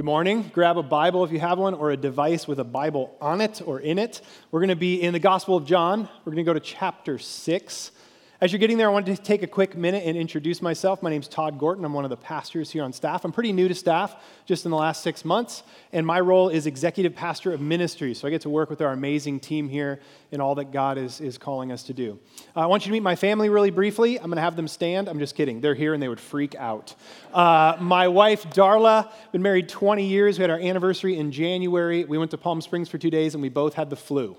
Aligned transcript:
Good 0.00 0.06
morning. 0.06 0.50
Grab 0.54 0.78
a 0.78 0.82
Bible 0.82 1.24
if 1.24 1.30
you 1.30 1.40
have 1.40 1.58
one, 1.58 1.74
or 1.74 1.90
a 1.90 1.96
device 1.98 2.48
with 2.48 2.58
a 2.58 2.64
Bible 2.64 3.14
on 3.20 3.42
it 3.42 3.60
or 3.66 3.80
in 3.80 3.98
it. 3.98 4.22
We're 4.50 4.60
going 4.60 4.70
to 4.70 4.74
be 4.74 4.94
in 4.94 5.12
the 5.12 5.18
Gospel 5.18 5.58
of 5.58 5.66
John. 5.66 6.08
We're 6.24 6.32
going 6.32 6.42
to 6.42 6.48
go 6.48 6.54
to 6.54 6.60
chapter 6.60 7.18
6. 7.18 7.92
As 8.42 8.52
you're 8.52 8.58
getting 8.58 8.78
there, 8.78 8.88
I 8.88 8.90
wanted 8.90 9.14
to 9.14 9.22
take 9.22 9.42
a 9.42 9.46
quick 9.46 9.76
minute 9.76 10.02
and 10.06 10.16
introduce 10.16 10.62
myself. 10.62 11.02
My 11.02 11.10
name's 11.10 11.28
Todd 11.28 11.58
Gorton. 11.58 11.84
I'm 11.84 11.92
one 11.92 12.04
of 12.04 12.10
the 12.10 12.16
pastors 12.16 12.70
here 12.70 12.82
on 12.82 12.90
staff. 12.90 13.26
I'm 13.26 13.32
pretty 13.32 13.52
new 13.52 13.68
to 13.68 13.74
staff 13.74 14.16
just 14.46 14.64
in 14.64 14.70
the 14.70 14.78
last 14.78 15.02
six 15.02 15.26
months, 15.26 15.62
and 15.92 16.06
my 16.06 16.20
role 16.20 16.48
is 16.48 16.64
executive 16.64 17.14
pastor 17.14 17.52
of 17.52 17.60
ministry. 17.60 18.14
So 18.14 18.26
I 18.26 18.30
get 18.30 18.40
to 18.40 18.48
work 18.48 18.70
with 18.70 18.80
our 18.80 18.94
amazing 18.94 19.40
team 19.40 19.68
here 19.68 20.00
in 20.30 20.40
all 20.40 20.54
that 20.54 20.72
God 20.72 20.96
is, 20.96 21.20
is 21.20 21.36
calling 21.36 21.70
us 21.70 21.82
to 21.82 21.92
do. 21.92 22.18
Uh, 22.56 22.60
I 22.60 22.66
want 22.66 22.86
you 22.86 22.88
to 22.88 22.92
meet 22.92 23.02
my 23.02 23.14
family 23.14 23.50
really 23.50 23.70
briefly. 23.70 24.18
I'm 24.18 24.28
going 24.28 24.36
to 24.36 24.40
have 24.42 24.56
them 24.56 24.68
stand. 24.68 25.08
I'm 25.08 25.18
just 25.18 25.34
kidding. 25.34 25.60
They're 25.60 25.74
here 25.74 25.92
and 25.92 26.02
they 26.02 26.08
would 26.08 26.18
freak 26.18 26.54
out. 26.54 26.94
Uh, 27.34 27.76
my 27.78 28.08
wife, 28.08 28.44
Darla, 28.44 29.12
been 29.32 29.42
married 29.42 29.68
20 29.68 30.06
years. 30.06 30.38
We 30.38 30.44
had 30.44 30.50
our 30.50 30.58
anniversary 30.58 31.18
in 31.18 31.30
January. 31.30 32.06
We 32.06 32.16
went 32.16 32.30
to 32.30 32.38
Palm 32.38 32.62
Springs 32.62 32.88
for 32.88 32.96
two 32.96 33.10
days 33.10 33.34
and 33.34 33.42
we 33.42 33.50
both 33.50 33.74
had 33.74 33.90
the 33.90 33.96
flu. 33.96 34.34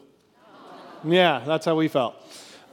Yeah, 1.03 1.43
that's 1.45 1.67
how 1.67 1.75
we 1.75 1.87
felt. 1.87 2.15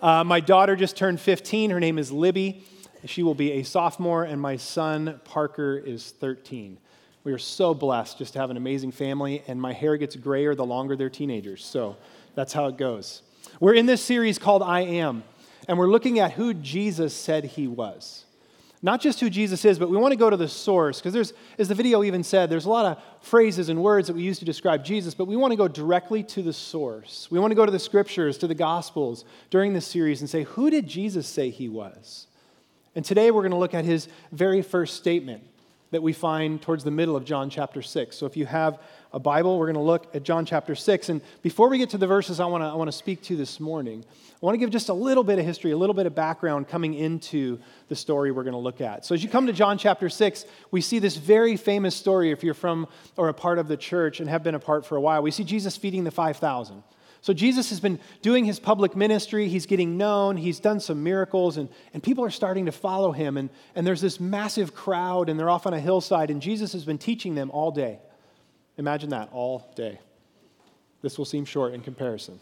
Uh, 0.01 0.23
my 0.23 0.38
daughter 0.38 0.77
just 0.77 0.97
turned 0.97 1.20
15. 1.20 1.70
Her 1.70 1.80
name 1.80 1.98
is 1.98 2.12
Libby. 2.12 2.65
She 3.05 3.25
will 3.25 3.34
be 3.34 3.52
a 3.52 3.62
sophomore, 3.65 4.25
and 4.25 4.41
my 4.41 4.56
son, 4.56 5.20
Parker, 5.25 5.77
is 5.77 6.12
13. 6.12 6.79
We 7.25 7.33
are 7.33 7.39
so 7.39 7.75
blessed 7.75 8.19
just 8.19 8.34
to 8.34 8.39
have 8.39 8.51
an 8.51 8.56
amazing 8.56 8.92
family, 8.92 9.42
and 9.48 9.61
my 9.61 9.73
hair 9.73 9.97
gets 9.97 10.15
grayer 10.15 10.55
the 10.55 10.65
longer 10.65 10.95
they're 10.95 11.11
teenagers. 11.11 11.65
So 11.65 11.97
that's 12.37 12.53
how 12.53 12.66
it 12.66 12.77
goes. 12.77 13.23
We're 13.59 13.75
in 13.75 13.87
this 13.87 14.01
series 14.03 14.39
called 14.39 14.62
I 14.62 14.80
Am, 14.83 15.25
and 15.66 15.79
we're 15.79 15.89
looking 15.89 16.20
at 16.20 16.33
who 16.33 16.55
Jesus 16.55 17.12
said 17.12 17.45
he 17.45 17.67
was. 17.67 18.25
Not 18.81 19.01
just 19.01 19.19
who 19.19 19.29
Jesus 19.29 19.65
is, 19.65 19.79
but 19.79 19.91
we 19.91 19.97
want 19.97 20.13
to 20.13 20.19
go 20.19 20.31
to 20.31 20.37
the 20.37 20.49
source 20.49 20.99
because 20.99 21.13
there's, 21.13 21.33
as 21.59 21.69
the 21.69 21.75
video 21.75 22.05
even 22.05 22.23
said, 22.23 22.49
there's 22.49 22.65
a 22.65 22.71
lot 22.71 22.87
of 22.87 23.03
phrases 23.21 23.69
and 23.69 23.83
words 23.83 24.07
that 24.07 24.15
we 24.15 24.23
use 24.23 24.39
to 24.39 24.45
describe 24.45 24.85
Jesus, 24.85 25.15
but 25.15 25.27
we 25.27 25.35
want 25.35 25.51
to 25.51 25.57
go 25.57 25.67
directly 25.67 26.23
to 26.25 26.43
the 26.43 26.53
source. 26.53 27.29
We 27.31 27.41
want 27.41 27.51
to 27.51 27.57
go 27.57 27.67
to 27.67 27.73
the 27.73 27.79
scriptures, 27.81 28.39
to 28.39 28.47
the 28.47 28.55
gospels 28.55 29.25
during 29.51 29.73
this 29.73 29.87
series 29.87 30.20
and 30.20 30.31
say, 30.31 30.45
who 30.45 30.70
did 30.70 30.87
Jesus 30.87 31.27
say 31.27 31.51
he 31.51 31.69
was? 31.69 32.29
And 32.95 33.05
today 33.05 33.33
we're 33.33 33.43
going 33.43 33.51
to 33.51 33.59
look 33.59 33.75
at 33.75 33.85
his 33.85 34.09
very 34.31 34.62
first 34.62 34.97
statement 34.97 35.42
that 35.91 36.03
we 36.03 36.13
find 36.13 36.61
towards 36.63 36.85
the 36.85 36.91
middle 36.91 37.17
of 37.17 37.25
John 37.25 37.51
chapter 37.51 37.83
6. 37.83 38.17
So 38.17 38.27
if 38.27 38.37
you 38.37 38.47
have 38.47 38.79
a 39.12 39.19
Bible, 39.19 39.59
we're 39.59 39.67
going 39.67 39.75
to 39.75 39.81
look 39.81 40.14
at 40.14 40.23
John 40.23 40.45
chapter 40.45 40.75
6. 40.75 41.09
And 41.09 41.23
before 41.42 41.69
we 41.69 41.78
get 41.78 41.91
to 41.91 41.98
the 41.98 42.06
verses 42.06 42.41
I 42.41 42.45
want 42.45 42.62
to, 42.62 42.67
I 42.67 42.75
want 42.75 42.89
to 42.89 42.97
speak 42.97 43.23
to 43.23 43.37
this 43.37 43.59
morning, 43.59 44.05
I 44.06 44.47
want 44.47 44.55
to 44.55 44.59
give 44.59 44.70
just 44.70 44.91
a 44.91 44.95
little 44.95 45.25
bit 45.25 45.39
of 45.39 45.45
history, 45.45 45.70
a 45.70 45.77
little 45.77 45.95
bit 45.95 46.06
of 46.06 46.14
background 46.14 46.69
coming 46.69 46.95
into 46.95 47.59
the 47.89 47.97
story 47.97 48.31
we're 48.31 48.45
going 48.45 48.53
to 48.53 48.59
look 48.59 48.81
at. 48.81 49.06
So 49.06 49.14
as 49.14 49.23
you 49.23 49.31
come 49.31 49.47
to 49.47 49.53
John 49.53 49.79
chapter 49.79 50.11
6, 50.11 50.45
we 50.70 50.83
see 50.83 50.98
this 50.98 51.17
very 51.17 51.56
famous 51.56 51.97
story 51.97 52.31
if 52.33 52.45
you're 52.45 52.55
from 52.55 52.86
or 53.17 53.29
a 53.29 53.34
part 53.34 53.59
of 53.59 53.67
the 53.67 53.77
church 53.77 54.20
and 54.20 54.29
have 54.29 54.42
been 54.42 54.55
a 54.55 54.61
part 54.61 54.84
for 54.84 54.97
a 54.97 55.01
while. 55.01 55.23
We 55.23 55.31
see 55.31 55.45
Jesus 55.45 55.77
feeding 55.77 56.05
the 56.05 56.11
5,000. 56.11 56.83
So 57.20 57.33
Jesus 57.33 57.70
has 57.70 57.81
been 57.81 57.98
doing 58.23 58.45
his 58.45 58.61
public 58.61 58.95
ministry. 58.95 59.48
He's 59.48 59.67
getting 59.67 59.97
known. 59.97 60.36
He's 60.36 60.61
done 60.61 60.81
some 60.81 61.03
miracles, 61.03 61.56
and, 61.56 61.69
and 61.92 62.03
people 62.03 62.25
are 62.25 62.31
starting 62.31 62.67
to 62.67 62.73
follow 62.73 63.11
him. 63.11 63.36
And, 63.36 63.51
and 63.75 63.86
there's 63.86 64.01
this 64.01 64.20
massive 64.20 64.75
crowd, 64.75 65.29
and 65.29 65.39
they're 65.39 65.51
off 65.51 65.67
on 65.67 65.75
a 65.75 65.81
hillside, 65.81 66.31
and 66.31 66.41
Jesus 66.41 66.73
has 66.75 66.84
been 66.84 66.98
teaching 66.98 67.34
them 67.34 67.51
all 67.51 67.70
day. 67.73 67.98
Imagine 68.79 69.11
that, 69.11 69.29
all 69.33 69.71
day. 69.75 69.98
This 71.03 71.19
will 71.19 71.25
seem 71.25 71.45
short 71.45 71.75
in 71.75 71.81
comparison. 71.81 72.41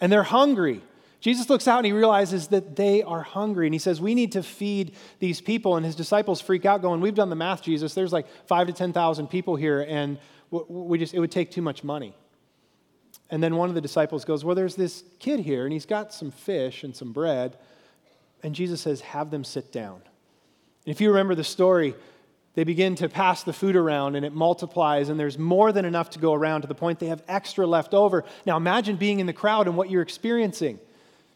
And 0.00 0.10
they're 0.10 0.22
hungry. 0.22 0.82
Jesus 1.20 1.50
looks 1.50 1.66
out 1.66 1.78
and 1.78 1.86
he 1.86 1.92
realizes 1.92 2.48
that 2.48 2.76
they 2.76 3.02
are 3.02 3.22
hungry. 3.22 3.66
And 3.66 3.74
he 3.74 3.78
says, 3.78 4.00
We 4.00 4.14
need 4.14 4.32
to 4.32 4.42
feed 4.42 4.94
these 5.18 5.40
people. 5.40 5.76
And 5.76 5.84
his 5.84 5.96
disciples 5.96 6.40
freak 6.40 6.64
out, 6.64 6.80
going, 6.80 7.00
We've 7.00 7.14
done 7.14 7.28
the 7.28 7.36
math, 7.36 7.62
Jesus. 7.62 7.92
There's 7.94 8.12
like 8.12 8.26
five 8.46 8.68
to 8.68 8.72
10,000 8.72 9.26
people 9.26 9.56
here, 9.56 9.84
and 9.86 10.18
we 10.50 10.98
just, 10.98 11.12
it 11.12 11.18
would 11.18 11.32
take 11.32 11.50
too 11.50 11.62
much 11.62 11.82
money. 11.82 12.14
And 13.30 13.42
then 13.42 13.56
one 13.56 13.68
of 13.68 13.74
the 13.74 13.80
disciples 13.80 14.24
goes, 14.24 14.44
Well, 14.44 14.54
there's 14.54 14.76
this 14.76 15.02
kid 15.18 15.40
here, 15.40 15.64
and 15.64 15.72
he's 15.72 15.86
got 15.86 16.14
some 16.14 16.30
fish 16.30 16.84
and 16.84 16.94
some 16.94 17.12
bread. 17.12 17.58
And 18.44 18.54
Jesus 18.54 18.80
says, 18.80 19.00
Have 19.00 19.32
them 19.32 19.42
sit 19.42 19.72
down. 19.72 20.00
And 20.86 20.94
if 20.94 21.00
you 21.00 21.08
remember 21.08 21.34
the 21.34 21.44
story, 21.44 21.96
they 22.58 22.64
begin 22.64 22.96
to 22.96 23.08
pass 23.08 23.44
the 23.44 23.52
food 23.52 23.76
around 23.76 24.16
and 24.16 24.26
it 24.26 24.34
multiplies, 24.34 25.10
and 25.10 25.20
there's 25.20 25.38
more 25.38 25.70
than 25.70 25.84
enough 25.84 26.10
to 26.10 26.18
go 26.18 26.34
around 26.34 26.62
to 26.62 26.66
the 26.66 26.74
point 26.74 26.98
they 26.98 27.06
have 27.06 27.22
extra 27.28 27.64
left 27.64 27.94
over. 27.94 28.24
Now 28.46 28.56
imagine 28.56 28.96
being 28.96 29.20
in 29.20 29.26
the 29.26 29.32
crowd 29.32 29.68
and 29.68 29.76
what 29.76 29.90
you're 29.90 30.02
experiencing. 30.02 30.80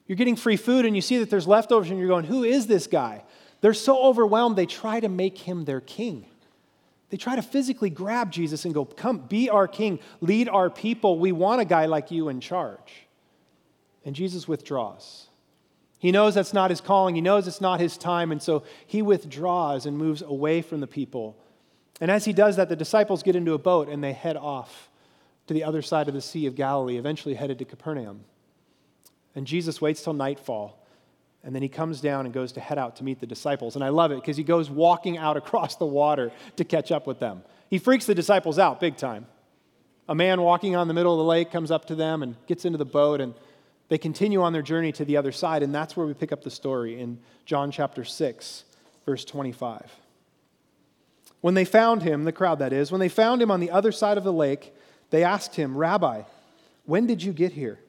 You're 0.09 0.17
getting 0.17 0.35
free 0.35 0.57
food 0.57 0.85
and 0.85 0.97
you 0.97 1.01
see 1.01 1.19
that 1.19 1.31
there's 1.31 1.47
leftovers, 1.47 1.91
and 1.91 2.01
you're 2.01 2.09
going, 2.09 2.25
Who 2.25 2.43
is 2.43 2.67
this 2.67 2.89
guy? 2.89 3.23
They're 3.61 3.73
so 3.73 4.03
overwhelmed, 4.03 4.57
they 4.57 4.67
try 4.67 4.99
to 4.99 5.09
make 5.09 5.39
him 5.39 5.65
their 5.65 5.81
king. 5.81 6.27
They 7.11 7.19
try 7.19 7.37
to 7.37 7.43
physically 7.43 7.89
grab 7.89 8.33
Jesus 8.33 8.65
and 8.65 8.75
go, 8.75 8.85
Come, 8.85 9.19
be 9.19 9.49
our 9.49 9.69
king, 9.69 10.01
lead 10.21 10.49
our 10.49 10.71
people. 10.71 11.21
We 11.21 11.31
want 11.31 11.61
a 11.61 11.65
guy 11.65 11.87
like 11.87 12.11
you 12.11 12.31
in 12.31 12.41
charge. 12.41 13.07
And 14.05 14.17
Jesus 14.17 14.49
withdraws. 14.49 15.29
He 16.03 16.11
knows 16.11 16.35
that's 16.35 16.53
not 16.53 16.71
his 16.71 16.81
calling, 16.81 17.15
he 17.15 17.21
knows 17.21 17.47
it's 17.47 17.61
not 17.61 17.79
his 17.79 17.97
time, 17.97 18.33
and 18.33 18.43
so 18.43 18.65
he 18.85 19.03
withdraws 19.03 19.87
and 19.87 19.97
moves 19.97 20.21
away 20.21 20.61
from 20.61 20.81
the 20.81 20.89
people. 20.89 21.37
And 22.01 22.11
as 22.11 22.25
he 22.25 22.33
does 22.33 22.57
that, 22.57 22.69
the 22.69 22.75
disciples 22.75 23.23
get 23.23 23.37
into 23.37 23.55
a 23.55 23.59
boat 23.59 23.89
and 23.89 24.03
they 24.03 24.13
head 24.13 24.37
off 24.37 24.91
to 25.47 25.55
the 25.55 25.63
other 25.63 25.81
side 25.81 26.09
of 26.09 26.15
the 26.15 26.21
Sea 26.21 26.47
of 26.47 26.57
Galilee, 26.57 26.97
eventually 26.97 27.37
headed 27.37 27.61
to 27.61 27.65
Capernaum. 27.65 28.25
And 29.37 29.47
Jesus 29.47 29.81
waits 29.81 30.03
till 30.03 30.13
nightfall, 30.13 30.85
and 31.45 31.55
then 31.55 31.63
he 31.63 31.69
comes 31.69 32.01
down 32.01 32.25
and 32.25 32.35
goes 32.35 32.51
to 32.55 32.61
head 32.61 32.79
out 32.79 32.97
to 32.97 33.05
meet 33.05 33.21
the 33.21 33.27
disciples. 33.27 33.77
And 33.77 33.85
I 33.85 33.91
love 33.91 34.11
it 34.11 34.17
because 34.17 34.37
he 34.37 34.43
goes 34.43 34.69
walking 34.69 35.19
out 35.19 35.37
across 35.37 35.77
the 35.77 35.87
water 35.87 36.33
to 36.57 36.65
catch 36.65 36.91
up 36.91 37.07
with 37.07 37.21
them. 37.21 37.45
He 37.71 37.79
freaks 37.79 38.07
the 38.07 38.15
disciples 38.17 38.59
out 38.59 38.81
big 38.81 38.97
time. 38.97 39.27
A 40.09 40.17
man 40.17 40.41
walking 40.41 40.75
on 40.75 40.89
the 40.89 40.95
middle 40.95 41.13
of 41.13 41.19
the 41.19 41.31
lake 41.31 41.53
comes 41.53 41.71
up 41.71 41.85
to 41.85 41.95
them 41.95 42.25
and 42.25 42.35
gets 42.49 42.65
into 42.65 42.77
the 42.77 42.85
boat 42.85 43.21
and 43.21 43.35
they 43.93 43.99
continue 43.99 44.41
on 44.41 44.55
their 44.55 44.63
journey 44.63 44.91
to 44.91 45.05
the 45.05 45.19
other 45.19 45.33
side, 45.33 45.63
and 45.63 45.75
that's 45.75 45.99
where 45.99 46.07
we 46.07 46.15
pick 46.15 46.33
up 46.33 46.43
the 46.43 46.51
story 46.51 46.99
in 46.99 47.19
John 47.45 47.71
chapter 47.71 48.05
6, 48.05 48.65
verse 49.05 49.23
25. 49.23 49.93
When 51.43 51.53
they 51.53 51.67
found 51.67 52.03
him, 52.03 52.25
the 52.25 52.33
crowd 52.33 52.61
that 52.61 52.73
is, 52.73 52.91
when 52.91 53.01
they 53.01 53.11
found 53.11 53.43
him 53.43 53.51
on 53.51 53.61
the 53.61 53.71
other 53.71 53.93
side 53.93 54.17
of 54.17 54.25
the 54.25 54.33
lake, 54.33 54.75
they 55.11 55.23
asked 55.23 55.57
him, 55.57 55.77
Rabbi, 55.77 56.23
when 56.87 57.07
did 57.07 57.23
you 57.23 57.35
get 57.35 57.53
here? 57.53 57.81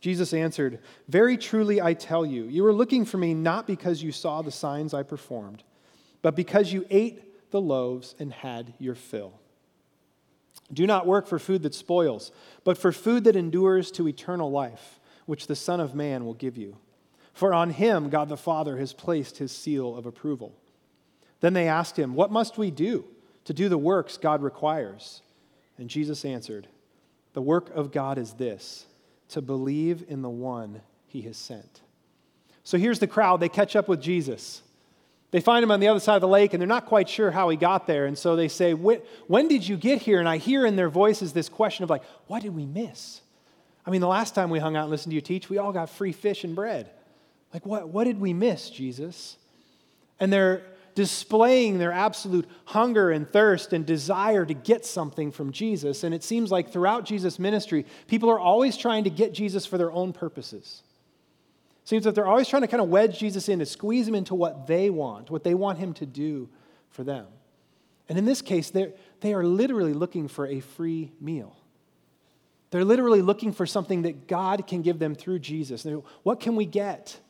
Jesus 0.00 0.32
answered, 0.32 0.78
Very 1.08 1.36
truly 1.36 1.78
I 1.78 1.92
tell 1.92 2.24
you, 2.24 2.44
you 2.44 2.62
were 2.62 2.72
looking 2.72 3.04
for 3.04 3.18
me 3.18 3.34
not 3.34 3.66
because 3.66 4.02
you 4.02 4.12
saw 4.12 4.40
the 4.40 4.50
signs 4.50 4.94
I 4.94 5.02
performed, 5.02 5.62
but 6.22 6.34
because 6.34 6.72
you 6.72 6.86
ate 6.88 7.50
the 7.50 7.60
loaves 7.60 8.14
and 8.18 8.32
had 8.32 8.72
your 8.78 8.94
fill. 8.94 9.34
Do 10.72 10.86
not 10.86 11.06
work 11.06 11.26
for 11.26 11.38
food 11.38 11.64
that 11.64 11.74
spoils, 11.74 12.32
but 12.64 12.78
for 12.78 12.92
food 12.92 13.24
that 13.24 13.36
endures 13.36 13.90
to 13.90 14.08
eternal 14.08 14.50
life 14.50 15.00
which 15.26 15.46
the 15.46 15.56
Son 15.56 15.80
of 15.80 15.94
Man 15.94 16.24
will 16.24 16.34
give 16.34 16.56
you. 16.56 16.76
For 17.32 17.54
on 17.54 17.70
him 17.70 18.10
God 18.10 18.28
the 18.28 18.36
Father 18.36 18.76
has 18.78 18.92
placed 18.92 19.38
his 19.38 19.52
seal 19.52 19.96
of 19.96 20.06
approval. 20.06 20.54
Then 21.40 21.54
they 21.54 21.68
asked 21.68 21.98
him, 21.98 22.14
What 22.14 22.30
must 22.30 22.58
we 22.58 22.70
do 22.70 23.04
to 23.44 23.52
do 23.52 23.68
the 23.68 23.78
works 23.78 24.16
God 24.16 24.42
requires? 24.42 25.22
And 25.78 25.88
Jesus 25.88 26.24
answered, 26.24 26.68
The 27.32 27.42
work 27.42 27.70
of 27.74 27.92
God 27.92 28.18
is 28.18 28.34
this, 28.34 28.86
to 29.30 29.42
believe 29.42 30.04
in 30.08 30.22
the 30.22 30.30
one 30.30 30.82
he 31.06 31.22
has 31.22 31.36
sent. 31.36 31.80
So 32.64 32.78
here's 32.78 33.00
the 33.00 33.06
crowd. 33.06 33.40
They 33.40 33.48
catch 33.48 33.74
up 33.74 33.88
with 33.88 34.00
Jesus. 34.00 34.62
They 35.32 35.40
find 35.40 35.64
him 35.64 35.70
on 35.70 35.80
the 35.80 35.88
other 35.88 35.98
side 35.98 36.16
of 36.16 36.20
the 36.20 36.28
lake, 36.28 36.52
and 36.52 36.60
they're 36.60 36.68
not 36.68 36.86
quite 36.86 37.08
sure 37.08 37.30
how 37.30 37.48
he 37.48 37.56
got 37.56 37.86
there. 37.86 38.04
And 38.06 38.16
so 38.16 38.36
they 38.36 38.48
say, 38.48 38.74
When 38.74 39.48
did 39.48 39.66
you 39.66 39.76
get 39.76 40.02
here? 40.02 40.20
And 40.20 40.28
I 40.28 40.36
hear 40.36 40.66
in 40.66 40.76
their 40.76 40.90
voices 40.90 41.32
this 41.32 41.48
question 41.48 41.82
of, 41.82 41.90
like, 41.90 42.04
what 42.26 42.42
did 42.42 42.54
we 42.54 42.66
miss? 42.66 43.22
I 43.84 43.90
mean, 43.90 44.00
the 44.00 44.08
last 44.08 44.34
time 44.34 44.50
we 44.50 44.58
hung 44.58 44.76
out 44.76 44.82
and 44.82 44.90
listened 44.90 45.10
to 45.10 45.14
you 45.14 45.20
teach, 45.20 45.48
we 45.48 45.58
all 45.58 45.72
got 45.72 45.90
free 45.90 46.12
fish 46.12 46.44
and 46.44 46.54
bread. 46.54 46.90
Like, 47.52 47.66
what, 47.66 47.88
what 47.88 48.04
did 48.04 48.20
we 48.20 48.32
miss, 48.32 48.70
Jesus? 48.70 49.36
And 50.20 50.32
they're 50.32 50.62
displaying 50.94 51.78
their 51.78 51.92
absolute 51.92 52.46
hunger 52.66 53.10
and 53.10 53.28
thirst 53.28 53.72
and 53.72 53.84
desire 53.84 54.44
to 54.44 54.54
get 54.54 54.84
something 54.84 55.32
from 55.32 55.52
Jesus. 55.52 56.04
And 56.04 56.14
it 56.14 56.22
seems 56.22 56.50
like 56.50 56.70
throughout 56.70 57.04
Jesus' 57.04 57.38
ministry, 57.38 57.86
people 58.06 58.30
are 58.30 58.38
always 58.38 58.76
trying 58.76 59.04
to 59.04 59.10
get 59.10 59.32
Jesus 59.32 59.66
for 59.66 59.78
their 59.78 59.90
own 59.90 60.12
purposes. 60.12 60.82
It 61.82 61.88
seems 61.88 62.04
that 62.04 62.14
they're 62.14 62.26
always 62.26 62.48
trying 62.48 62.62
to 62.62 62.68
kind 62.68 62.82
of 62.82 62.88
wedge 62.88 63.18
Jesus 63.18 63.48
in 63.48 63.58
to 63.58 63.66
squeeze 63.66 64.06
him 64.06 64.14
into 64.14 64.34
what 64.34 64.66
they 64.66 64.90
want, 64.90 65.30
what 65.30 65.44
they 65.44 65.54
want 65.54 65.78
him 65.78 65.94
to 65.94 66.06
do 66.06 66.48
for 66.90 67.02
them. 67.04 67.26
And 68.08 68.18
in 68.18 68.24
this 68.24 68.42
case, 68.42 68.70
they 68.70 68.92
they 69.22 69.32
are 69.32 69.44
literally 69.44 69.94
looking 69.94 70.28
for 70.28 70.46
a 70.46 70.60
free 70.60 71.12
meal. 71.20 71.56
They're 72.72 72.86
literally 72.86 73.20
looking 73.20 73.52
for 73.52 73.66
something 73.66 74.02
that 74.02 74.26
God 74.26 74.66
can 74.66 74.80
give 74.80 74.98
them 74.98 75.14
through 75.14 75.40
Jesus. 75.40 75.86
what 76.22 76.40
can 76.40 76.56
we 76.56 76.64
get? 76.64 77.20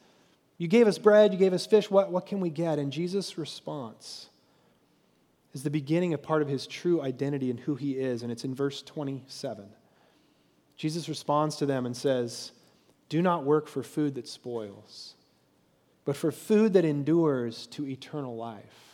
You 0.57 0.69
gave 0.69 0.87
us 0.87 0.99
bread, 0.99 1.33
you 1.33 1.39
gave 1.39 1.53
us 1.53 1.67
fish, 1.67 1.91
what, 1.91 2.13
what 2.13 2.27
can 2.27 2.39
we 2.39 2.49
get? 2.49 2.79
And 2.79 2.93
Jesus' 2.93 3.37
response 3.37 4.29
is 5.53 5.65
the 5.65 5.71
beginning 5.71 6.15
of 6.15 6.23
part 6.23 6.43
of 6.43 6.49
his 6.49 6.69
true 6.69 7.03
identity 7.03 7.51
and 7.51 7.59
who 7.59 7.75
he 7.75 7.99
is, 7.99 8.23
and 8.23 8.31
it's 8.31 8.45
in 8.45 8.55
verse 8.55 8.83
27. 8.83 9.67
Jesus 10.77 11.09
responds 11.09 11.57
to 11.57 11.67
them 11.67 11.87
and 11.87 11.97
says, 11.97 12.53
Do 13.09 13.21
not 13.21 13.45
work 13.45 13.67
for 13.67 13.83
food 13.83 14.15
that 14.15 14.29
spoils, 14.29 15.17
but 16.05 16.15
for 16.15 16.31
food 16.31 16.75
that 16.75 16.85
endures 16.85 17.67
to 17.69 17.89
eternal 17.89 18.37
life, 18.37 18.92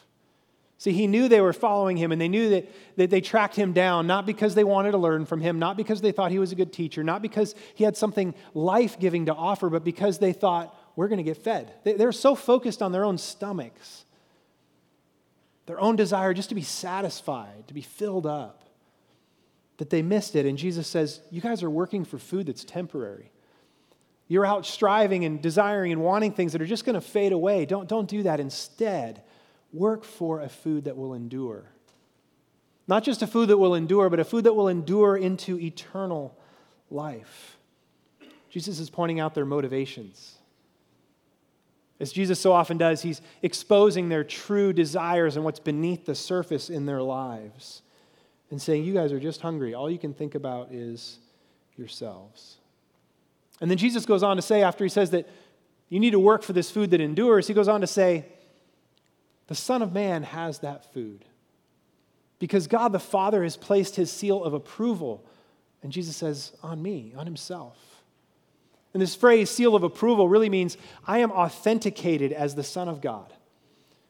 See, 0.80 0.92
he 0.92 1.08
knew 1.08 1.28
they 1.28 1.40
were 1.40 1.52
following 1.52 1.96
him 1.96 2.12
and 2.12 2.20
they 2.20 2.28
knew 2.28 2.50
that, 2.50 2.70
that 2.96 3.10
they 3.10 3.20
tracked 3.20 3.56
him 3.56 3.72
down, 3.72 4.06
not 4.06 4.26
because 4.26 4.54
they 4.54 4.62
wanted 4.62 4.92
to 4.92 4.98
learn 4.98 5.26
from 5.26 5.40
him, 5.40 5.58
not 5.58 5.76
because 5.76 6.00
they 6.00 6.12
thought 6.12 6.30
he 6.30 6.38
was 6.38 6.52
a 6.52 6.54
good 6.54 6.72
teacher, 6.72 7.02
not 7.02 7.20
because 7.20 7.56
he 7.74 7.82
had 7.82 7.96
something 7.96 8.32
life 8.54 8.98
giving 9.00 9.26
to 9.26 9.34
offer, 9.34 9.68
but 9.68 9.82
because 9.82 10.18
they 10.18 10.32
thought, 10.32 10.74
we're 10.94 11.08
going 11.08 11.18
to 11.18 11.24
get 11.24 11.36
fed. 11.36 11.72
They, 11.84 11.92
they're 11.94 12.12
so 12.12 12.34
focused 12.34 12.80
on 12.80 12.92
their 12.92 13.04
own 13.04 13.18
stomachs, 13.18 14.04
their 15.66 15.80
own 15.80 15.96
desire 15.96 16.32
just 16.32 16.48
to 16.48 16.54
be 16.54 16.62
satisfied, 16.62 17.68
to 17.68 17.74
be 17.74 17.82
filled 17.82 18.26
up, 18.26 18.64
that 19.76 19.90
they 19.90 20.02
missed 20.02 20.34
it. 20.34 20.46
And 20.46 20.58
Jesus 20.58 20.86
says, 20.86 21.20
You 21.30 21.40
guys 21.40 21.62
are 21.62 21.70
working 21.70 22.04
for 22.04 22.18
food 22.18 22.46
that's 22.46 22.64
temporary. 22.64 23.30
You're 24.28 24.44
out 24.44 24.66
striving 24.66 25.24
and 25.24 25.40
desiring 25.40 25.92
and 25.92 26.02
wanting 26.02 26.32
things 26.32 26.52
that 26.52 26.62
are 26.62 26.66
just 26.66 26.84
going 26.84 26.94
to 26.94 27.00
fade 27.00 27.32
away. 27.32 27.64
Don't, 27.64 27.88
don't 27.88 28.08
do 28.08 28.24
that. 28.24 28.40
Instead, 28.40 29.22
work 29.72 30.04
for 30.04 30.40
a 30.40 30.48
food 30.48 30.84
that 30.84 30.96
will 30.96 31.14
endure. 31.14 31.64
Not 32.86 33.04
just 33.04 33.22
a 33.22 33.26
food 33.26 33.48
that 33.50 33.58
will 33.58 33.74
endure, 33.74 34.08
but 34.08 34.18
a 34.18 34.24
food 34.24 34.44
that 34.44 34.54
will 34.54 34.68
endure 34.68 35.16
into 35.16 35.58
eternal 35.58 36.36
life. 36.90 37.58
Jesus 38.50 38.78
is 38.78 38.88
pointing 38.88 39.20
out 39.20 39.34
their 39.34 39.44
motivations. 39.44 40.36
As 42.00 42.12
Jesus 42.12 42.40
so 42.40 42.52
often 42.52 42.78
does, 42.78 43.02
he's 43.02 43.20
exposing 43.42 44.08
their 44.08 44.24
true 44.24 44.72
desires 44.72 45.36
and 45.36 45.44
what's 45.44 45.60
beneath 45.60 46.06
the 46.06 46.14
surface 46.14 46.70
in 46.70 46.86
their 46.86 47.02
lives 47.02 47.82
and 48.50 48.62
saying, 48.62 48.84
You 48.84 48.94
guys 48.94 49.12
are 49.12 49.20
just 49.20 49.40
hungry. 49.40 49.74
All 49.74 49.90
you 49.90 49.98
can 49.98 50.14
think 50.14 50.34
about 50.34 50.72
is 50.72 51.18
yourselves. 51.76 52.56
And 53.60 53.70
then 53.70 53.78
Jesus 53.78 54.06
goes 54.06 54.22
on 54.22 54.36
to 54.36 54.42
say, 54.42 54.62
after 54.62 54.84
he 54.84 54.90
says 54.90 55.10
that 55.10 55.28
you 55.88 55.98
need 55.98 56.10
to 56.10 56.20
work 56.20 56.42
for 56.42 56.52
this 56.52 56.70
food 56.70 56.90
that 56.90 57.00
endures, 57.00 57.48
he 57.48 57.54
goes 57.54 57.68
on 57.68 57.80
to 57.80 57.86
say, 57.86 58.26
The 59.48 59.54
Son 59.54 59.82
of 59.82 59.92
Man 59.92 60.22
has 60.22 60.60
that 60.60 60.92
food. 60.92 61.24
Because 62.38 62.68
God 62.68 62.92
the 62.92 63.00
Father 63.00 63.42
has 63.42 63.56
placed 63.56 63.96
his 63.96 64.12
seal 64.12 64.44
of 64.44 64.54
approval, 64.54 65.24
and 65.82 65.90
Jesus 65.90 66.16
says, 66.16 66.52
on 66.62 66.80
me, 66.80 67.12
on 67.16 67.26
himself. 67.26 67.76
And 68.94 69.02
this 69.02 69.14
phrase, 69.14 69.50
seal 69.50 69.74
of 69.74 69.82
approval, 69.82 70.28
really 70.28 70.48
means 70.48 70.76
I 71.06 71.18
am 71.18 71.32
authenticated 71.32 72.32
as 72.32 72.54
the 72.54 72.62
Son 72.62 72.88
of 72.88 73.00
God. 73.00 73.32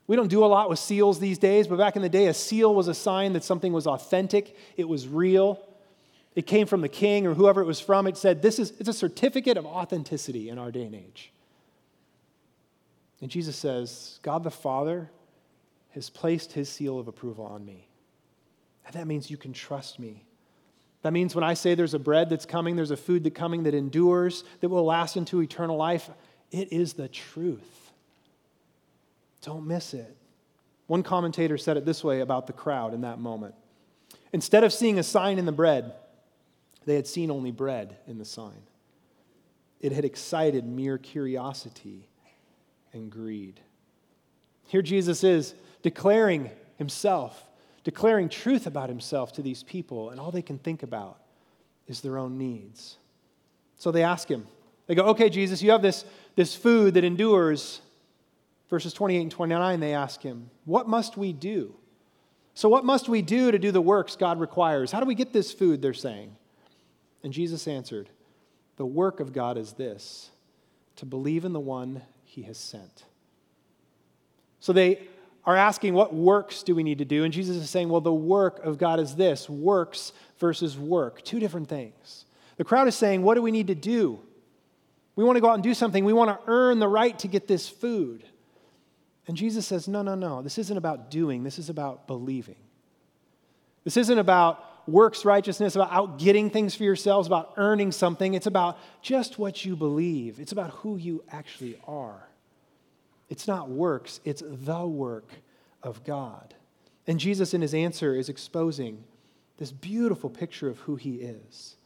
We 0.06 0.16
don't 0.16 0.28
do 0.28 0.44
a 0.44 0.46
lot 0.46 0.70
with 0.70 0.78
seals 0.78 1.20
these 1.20 1.38
days, 1.38 1.66
but 1.66 1.78
back 1.78 1.96
in 1.96 2.02
the 2.02 2.08
day, 2.08 2.26
a 2.26 2.34
seal 2.34 2.74
was 2.74 2.88
a 2.88 2.94
sign 2.94 3.32
that 3.34 3.44
something 3.44 3.72
was 3.72 3.86
authentic, 3.86 4.56
it 4.76 4.88
was 4.88 5.06
real. 5.06 5.64
It 6.34 6.46
came 6.46 6.66
from 6.66 6.82
the 6.82 6.88
king 6.88 7.26
or 7.26 7.34
whoever 7.34 7.60
it 7.60 7.64
was 7.64 7.80
from. 7.80 8.06
It 8.06 8.16
said, 8.16 8.42
This 8.42 8.60
is 8.60 8.72
it's 8.78 8.88
a 8.88 8.92
certificate 8.92 9.56
of 9.56 9.66
authenticity 9.66 10.50
in 10.50 10.58
our 10.58 10.70
day 10.70 10.84
and 10.84 10.94
age. 10.94 11.32
And 13.20 13.28
Jesus 13.30 13.56
says, 13.56 14.20
God 14.22 14.44
the 14.44 14.50
Father 14.50 15.10
has 15.90 16.10
placed 16.10 16.52
his 16.52 16.68
seal 16.68 16.98
of 16.98 17.08
approval 17.08 17.44
on 17.44 17.64
me. 17.64 17.88
And 18.86 18.94
that 18.94 19.06
means 19.06 19.30
you 19.30 19.36
can 19.36 19.52
trust 19.52 19.98
me. 19.98 20.24
That 21.02 21.12
means 21.12 21.34
when 21.34 21.44
I 21.44 21.54
say 21.54 21.74
there's 21.74 21.94
a 21.94 21.98
bread 21.98 22.28
that's 22.28 22.46
coming, 22.46 22.76
there's 22.76 22.90
a 22.90 22.96
food 22.96 23.24
that's 23.24 23.36
coming 23.36 23.62
that 23.64 23.74
endures, 23.74 24.44
that 24.60 24.68
will 24.68 24.84
last 24.84 25.16
into 25.16 25.40
eternal 25.40 25.76
life, 25.76 26.10
it 26.50 26.72
is 26.72 26.94
the 26.94 27.08
truth. 27.08 27.92
Don't 29.42 29.66
miss 29.66 29.94
it. 29.94 30.16
One 30.86 31.02
commentator 31.02 31.58
said 31.58 31.76
it 31.76 31.84
this 31.84 32.02
way 32.02 32.20
about 32.20 32.46
the 32.46 32.52
crowd 32.52 32.94
in 32.94 33.02
that 33.02 33.18
moment. 33.18 33.54
Instead 34.32 34.64
of 34.64 34.72
seeing 34.72 34.98
a 34.98 35.02
sign 35.02 35.38
in 35.38 35.44
the 35.44 35.52
bread, 35.52 35.92
they 36.86 36.94
had 36.94 37.06
seen 37.06 37.30
only 37.30 37.50
bread 37.50 37.96
in 38.06 38.18
the 38.18 38.24
sign. 38.24 38.62
It 39.80 39.92
had 39.92 40.04
excited 40.04 40.64
mere 40.64 40.98
curiosity 40.98 42.08
and 42.92 43.10
greed. 43.10 43.60
Here 44.66 44.82
Jesus 44.82 45.22
is 45.22 45.54
declaring 45.82 46.50
himself 46.76 47.48
declaring 47.88 48.28
truth 48.28 48.66
about 48.66 48.90
himself 48.90 49.32
to 49.32 49.40
these 49.40 49.62
people, 49.62 50.10
and 50.10 50.20
all 50.20 50.30
they 50.30 50.42
can 50.42 50.58
think 50.58 50.82
about 50.82 51.18
is 51.86 52.02
their 52.02 52.18
own 52.18 52.36
needs. 52.36 52.98
So 53.76 53.90
they 53.90 54.02
ask 54.02 54.28
him, 54.28 54.46
they 54.86 54.94
go, 54.94 55.04
Okay, 55.04 55.30
Jesus, 55.30 55.62
you 55.62 55.70
have 55.70 55.80
this, 55.80 56.04
this 56.36 56.54
food 56.54 56.92
that 56.94 57.04
endures. 57.04 57.80
Verses 58.68 58.92
28 58.92 59.20
and 59.22 59.30
29, 59.30 59.80
they 59.80 59.94
ask 59.94 60.20
him, 60.20 60.50
What 60.66 60.86
must 60.86 61.16
we 61.16 61.32
do? 61.32 61.74
So, 62.52 62.68
what 62.68 62.84
must 62.84 63.08
we 63.08 63.22
do 63.22 63.50
to 63.50 63.58
do 63.58 63.72
the 63.72 63.80
works 63.80 64.16
God 64.16 64.38
requires? 64.38 64.92
How 64.92 65.00
do 65.00 65.06
we 65.06 65.14
get 65.14 65.32
this 65.32 65.50
food? 65.50 65.80
They're 65.80 65.94
saying. 65.94 66.36
And 67.22 67.32
Jesus 67.32 67.66
answered, 67.66 68.10
The 68.76 68.84
work 68.84 69.18
of 69.18 69.32
God 69.32 69.56
is 69.56 69.72
this 69.72 70.28
to 70.96 71.06
believe 71.06 71.46
in 71.46 71.54
the 71.54 71.58
one 71.60 72.02
he 72.24 72.42
has 72.42 72.58
sent. 72.58 73.04
So 74.60 74.74
they 74.74 75.08
are 75.48 75.56
asking, 75.56 75.94
What 75.94 76.14
works 76.14 76.62
do 76.62 76.74
we 76.74 76.82
need 76.82 76.98
to 76.98 77.06
do? 77.06 77.24
And 77.24 77.32
Jesus 77.32 77.56
is 77.56 77.70
saying, 77.70 77.88
Well, 77.88 78.02
the 78.02 78.12
work 78.12 78.62
of 78.62 78.76
God 78.76 79.00
is 79.00 79.16
this 79.16 79.48
works 79.48 80.12
versus 80.36 80.76
work. 80.76 81.24
Two 81.24 81.40
different 81.40 81.68
things. 81.68 82.26
The 82.58 82.64
crowd 82.64 82.86
is 82.86 82.94
saying, 82.94 83.22
What 83.22 83.34
do 83.34 83.40
we 83.40 83.50
need 83.50 83.68
to 83.68 83.74
do? 83.74 84.20
We 85.16 85.24
want 85.24 85.36
to 85.36 85.40
go 85.40 85.48
out 85.48 85.54
and 85.54 85.62
do 85.62 85.72
something. 85.72 86.04
We 86.04 86.12
want 86.12 86.28
to 86.28 86.38
earn 86.52 86.80
the 86.80 86.86
right 86.86 87.18
to 87.20 87.28
get 87.28 87.48
this 87.48 87.66
food. 87.66 88.24
And 89.26 89.38
Jesus 89.38 89.66
says, 89.66 89.88
No, 89.88 90.02
no, 90.02 90.14
no. 90.14 90.42
This 90.42 90.58
isn't 90.58 90.76
about 90.76 91.10
doing, 91.10 91.44
this 91.44 91.58
is 91.58 91.70
about 91.70 92.06
believing. 92.06 92.56
This 93.84 93.96
isn't 93.96 94.18
about 94.18 94.62
works 94.86 95.24
righteousness, 95.24 95.76
about 95.76 95.92
out 95.92 96.18
getting 96.18 96.50
things 96.50 96.74
for 96.74 96.84
yourselves, 96.84 97.26
about 97.26 97.54
earning 97.56 97.90
something. 97.90 98.34
It's 98.34 98.46
about 98.46 98.78
just 99.00 99.38
what 99.38 99.64
you 99.64 99.76
believe, 99.76 100.40
it's 100.40 100.52
about 100.52 100.72
who 100.72 100.98
you 100.98 101.24
actually 101.30 101.80
are. 101.86 102.27
It's 103.28 103.46
not 103.46 103.68
works, 103.68 104.20
it's 104.24 104.42
the 104.46 104.86
work 104.86 105.30
of 105.82 106.04
God. 106.04 106.54
And 107.06 107.18
Jesus, 107.18 107.54
in 107.54 107.62
his 107.62 107.74
answer, 107.74 108.14
is 108.14 108.28
exposing 108.28 109.04
this 109.58 109.72
beautiful 109.72 110.30
picture 110.30 110.68
of 110.68 110.78
who 110.80 110.96
he 110.96 111.16
is. 111.16 111.76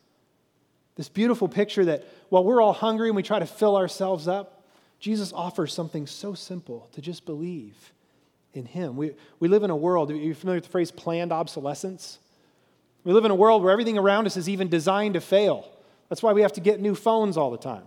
This 0.96 1.08
beautiful 1.08 1.48
picture 1.48 1.84
that 1.86 2.06
while 2.28 2.44
we're 2.44 2.60
all 2.60 2.72
hungry 2.72 3.08
and 3.08 3.16
we 3.16 3.22
try 3.22 3.38
to 3.38 3.46
fill 3.46 3.76
ourselves 3.76 4.28
up, 4.28 4.64
Jesus 5.00 5.32
offers 5.32 5.72
something 5.72 6.06
so 6.06 6.34
simple 6.34 6.88
to 6.92 7.00
just 7.00 7.24
believe 7.24 7.92
in 8.52 8.66
him. 8.66 8.96
We, 8.96 9.12
we 9.40 9.48
live 9.48 9.62
in 9.62 9.70
a 9.70 9.76
world, 9.76 10.10
are 10.10 10.14
you 10.14 10.34
familiar 10.34 10.58
with 10.58 10.64
the 10.64 10.70
phrase 10.70 10.90
planned 10.90 11.32
obsolescence? 11.32 12.18
We 13.04 13.12
live 13.12 13.24
in 13.24 13.30
a 13.30 13.36
world 13.36 13.62
where 13.62 13.72
everything 13.72 13.98
around 13.98 14.26
us 14.26 14.36
is 14.36 14.48
even 14.48 14.68
designed 14.68 15.14
to 15.14 15.20
fail. 15.20 15.68
That's 16.08 16.22
why 16.22 16.32
we 16.34 16.42
have 16.42 16.52
to 16.52 16.60
get 16.60 16.78
new 16.80 16.94
phones 16.94 17.36
all 17.36 17.50
the 17.50 17.58
time 17.58 17.84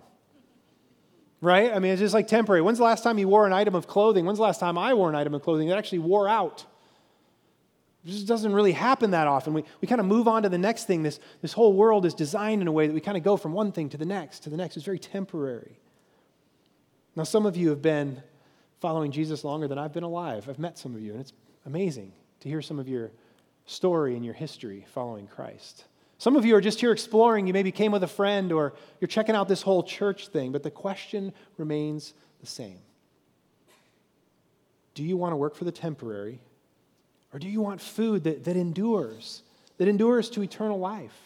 right? 1.41 1.71
I 1.73 1.79
mean, 1.79 1.91
it's 1.91 2.01
just 2.01 2.13
like 2.13 2.27
temporary. 2.27 2.61
When's 2.61 2.77
the 2.77 2.83
last 2.83 3.03
time 3.03 3.17
you 3.17 3.27
wore 3.27 3.45
an 3.45 3.53
item 3.53 3.75
of 3.75 3.87
clothing? 3.87 4.25
When's 4.25 4.39
the 4.39 4.43
last 4.43 4.59
time 4.59 4.77
I 4.77 4.93
wore 4.93 5.09
an 5.09 5.15
item 5.15 5.33
of 5.33 5.41
clothing 5.41 5.67
that 5.69 5.77
actually 5.77 5.99
wore 5.99 6.27
out? 6.27 6.65
It 8.05 8.11
just 8.11 8.27
doesn't 8.27 8.53
really 8.53 8.71
happen 8.71 9.11
that 9.11 9.27
often. 9.27 9.53
We, 9.53 9.63
we 9.81 9.87
kind 9.87 9.99
of 9.99 10.05
move 10.05 10.27
on 10.27 10.43
to 10.43 10.49
the 10.49 10.57
next 10.57 10.85
thing. 10.85 11.03
This, 11.03 11.19
this 11.41 11.53
whole 11.53 11.73
world 11.73 12.05
is 12.05 12.13
designed 12.13 12.61
in 12.61 12.67
a 12.67 12.71
way 12.71 12.87
that 12.87 12.93
we 12.93 13.01
kind 13.01 13.17
of 13.17 13.23
go 13.23 13.35
from 13.35 13.53
one 13.53 13.71
thing 13.71 13.89
to 13.89 13.97
the 13.97 14.05
next, 14.05 14.41
to 14.41 14.49
the 14.49 14.57
next. 14.57 14.77
It's 14.77 14.85
very 14.85 14.99
temporary. 14.99 15.79
Now, 17.15 17.23
some 17.23 17.45
of 17.45 17.57
you 17.57 17.69
have 17.69 17.81
been 17.81 18.21
following 18.79 19.11
Jesus 19.11 19.43
longer 19.43 19.67
than 19.67 19.77
I've 19.79 19.93
been 19.93 20.03
alive. 20.03 20.47
I've 20.47 20.59
met 20.59 20.77
some 20.77 20.93
of 20.93 21.01
you, 21.01 21.13
and 21.13 21.21
it's 21.21 21.33
amazing 21.65 22.11
to 22.41 22.49
hear 22.49 22.61
some 22.61 22.77
of 22.77 22.87
your 22.87 23.11
story 23.65 24.15
and 24.15 24.23
your 24.23 24.35
history 24.35 24.85
following 24.93 25.25
Christ. 25.25 25.85
Some 26.17 26.35
of 26.35 26.45
you 26.45 26.55
are 26.55 26.61
just 26.61 26.79
here 26.79 26.91
exploring. 26.91 27.47
You 27.47 27.53
maybe 27.53 27.71
came 27.71 27.91
with 27.91 28.03
a 28.03 28.07
friend 28.07 28.51
or 28.51 28.73
you're 28.99 29.07
checking 29.07 29.35
out 29.35 29.47
this 29.47 29.61
whole 29.61 29.83
church 29.83 30.29
thing, 30.29 30.51
but 30.51 30.63
the 30.63 30.71
question 30.71 31.33
remains 31.57 32.13
the 32.39 32.47
same 32.47 32.79
Do 34.93 35.03
you 35.03 35.17
want 35.17 35.33
to 35.33 35.37
work 35.37 35.55
for 35.55 35.65
the 35.65 35.71
temporary, 35.71 36.39
or 37.33 37.39
do 37.39 37.47
you 37.47 37.61
want 37.61 37.81
food 37.81 38.23
that, 38.23 38.45
that 38.45 38.55
endures, 38.55 39.43
that 39.77 39.87
endures 39.87 40.29
to 40.31 40.41
eternal 40.41 40.79
life? 40.79 41.19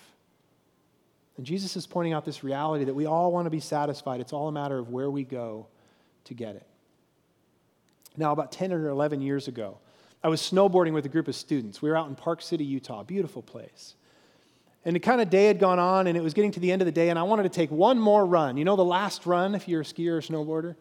And 1.38 1.46
Jesus 1.46 1.78
is 1.78 1.88
pointing 1.88 2.12
out 2.12 2.26
this 2.26 2.44
reality 2.44 2.84
that 2.84 2.94
we 2.94 3.06
all 3.06 3.32
want 3.32 3.46
to 3.46 3.50
be 3.50 3.62
satisfied. 3.62 4.20
It's 4.20 4.34
all 4.34 4.50
a 4.50 4.52
matter 4.52 4.78
of 4.78 4.90
where 4.90 5.10
we 5.10 5.24
go 5.24 5.68
to 6.26 6.34
get 6.34 6.58
it. 6.58 6.68
Now, 8.18 8.34
about 8.34 8.52
10 8.52 8.74
or 8.74 8.90
11 8.90 9.22
years 9.22 9.48
ago, 9.48 9.78
I 10.22 10.28
was 10.28 10.42
snowboarding 10.42 10.92
with 10.92 11.06
a 11.06 11.10
group 11.10 11.30
of 11.30 11.36
students. 11.36 11.82
We 11.82 11.90
were 11.90 11.96
out 11.96 12.10
in 12.10 12.16
Park 12.16 12.42
City, 12.42 12.66
Utah, 12.66 13.04
beautiful 13.04 13.42
place. 13.42 13.96
And 14.86 14.96
the 14.96 15.00
kind 15.00 15.20
of 15.20 15.30
day 15.30 15.46
had 15.46 15.60
gone 15.60 15.78
on, 15.78 16.08
and 16.08 16.18
it 16.18 16.22
was 16.22 16.34
getting 16.34 16.52
to 16.52 16.60
the 16.60 16.72
end 16.72 16.82
of 16.82 16.86
the 16.86 16.92
day, 16.92 17.10
and 17.10 17.20
I 17.20 17.24
wanted 17.24 17.44
to 17.44 17.50
take 17.50 17.70
one 17.70 18.00
more 18.00 18.26
run. 18.26 18.56
You 18.58 18.64
know, 18.64 18.76
the 18.76 18.86
last 18.86 19.26
run, 19.26 19.54
if 19.54 19.68
you're 19.68 19.82
a 19.82 19.84
skier 19.84 20.18
or 20.18 20.22
snowboarder? 20.22 20.76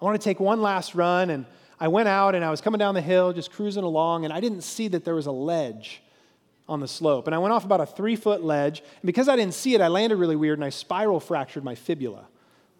I 0.00 0.04
wanted 0.04 0.20
to 0.20 0.24
take 0.24 0.38
one 0.38 0.62
last 0.62 0.94
run, 0.94 1.30
and 1.30 1.44
I 1.80 1.88
went 1.88 2.08
out 2.08 2.34
and 2.34 2.44
I 2.44 2.50
was 2.50 2.60
coming 2.60 2.78
down 2.78 2.94
the 2.94 3.00
hill, 3.00 3.32
just 3.32 3.50
cruising 3.50 3.84
along, 3.84 4.24
and 4.24 4.32
I 4.32 4.40
didn't 4.40 4.62
see 4.62 4.88
that 4.88 5.04
there 5.04 5.14
was 5.14 5.26
a 5.26 5.32
ledge 5.32 6.02
on 6.68 6.80
the 6.80 6.88
slope. 6.88 7.26
And 7.26 7.34
I 7.34 7.38
went 7.38 7.52
off 7.52 7.64
about 7.64 7.80
a 7.80 7.86
three 7.86 8.16
foot 8.16 8.42
ledge, 8.42 8.80
and 8.80 9.02
because 9.06 9.28
I 9.28 9.36
didn't 9.36 9.54
see 9.54 9.74
it, 9.74 9.80
I 9.80 9.88
landed 9.88 10.16
really 10.16 10.36
weird, 10.36 10.58
and 10.58 10.64
I 10.64 10.70
spiral 10.70 11.20
fractured 11.20 11.64
my 11.64 11.74
fibula, 11.74 12.26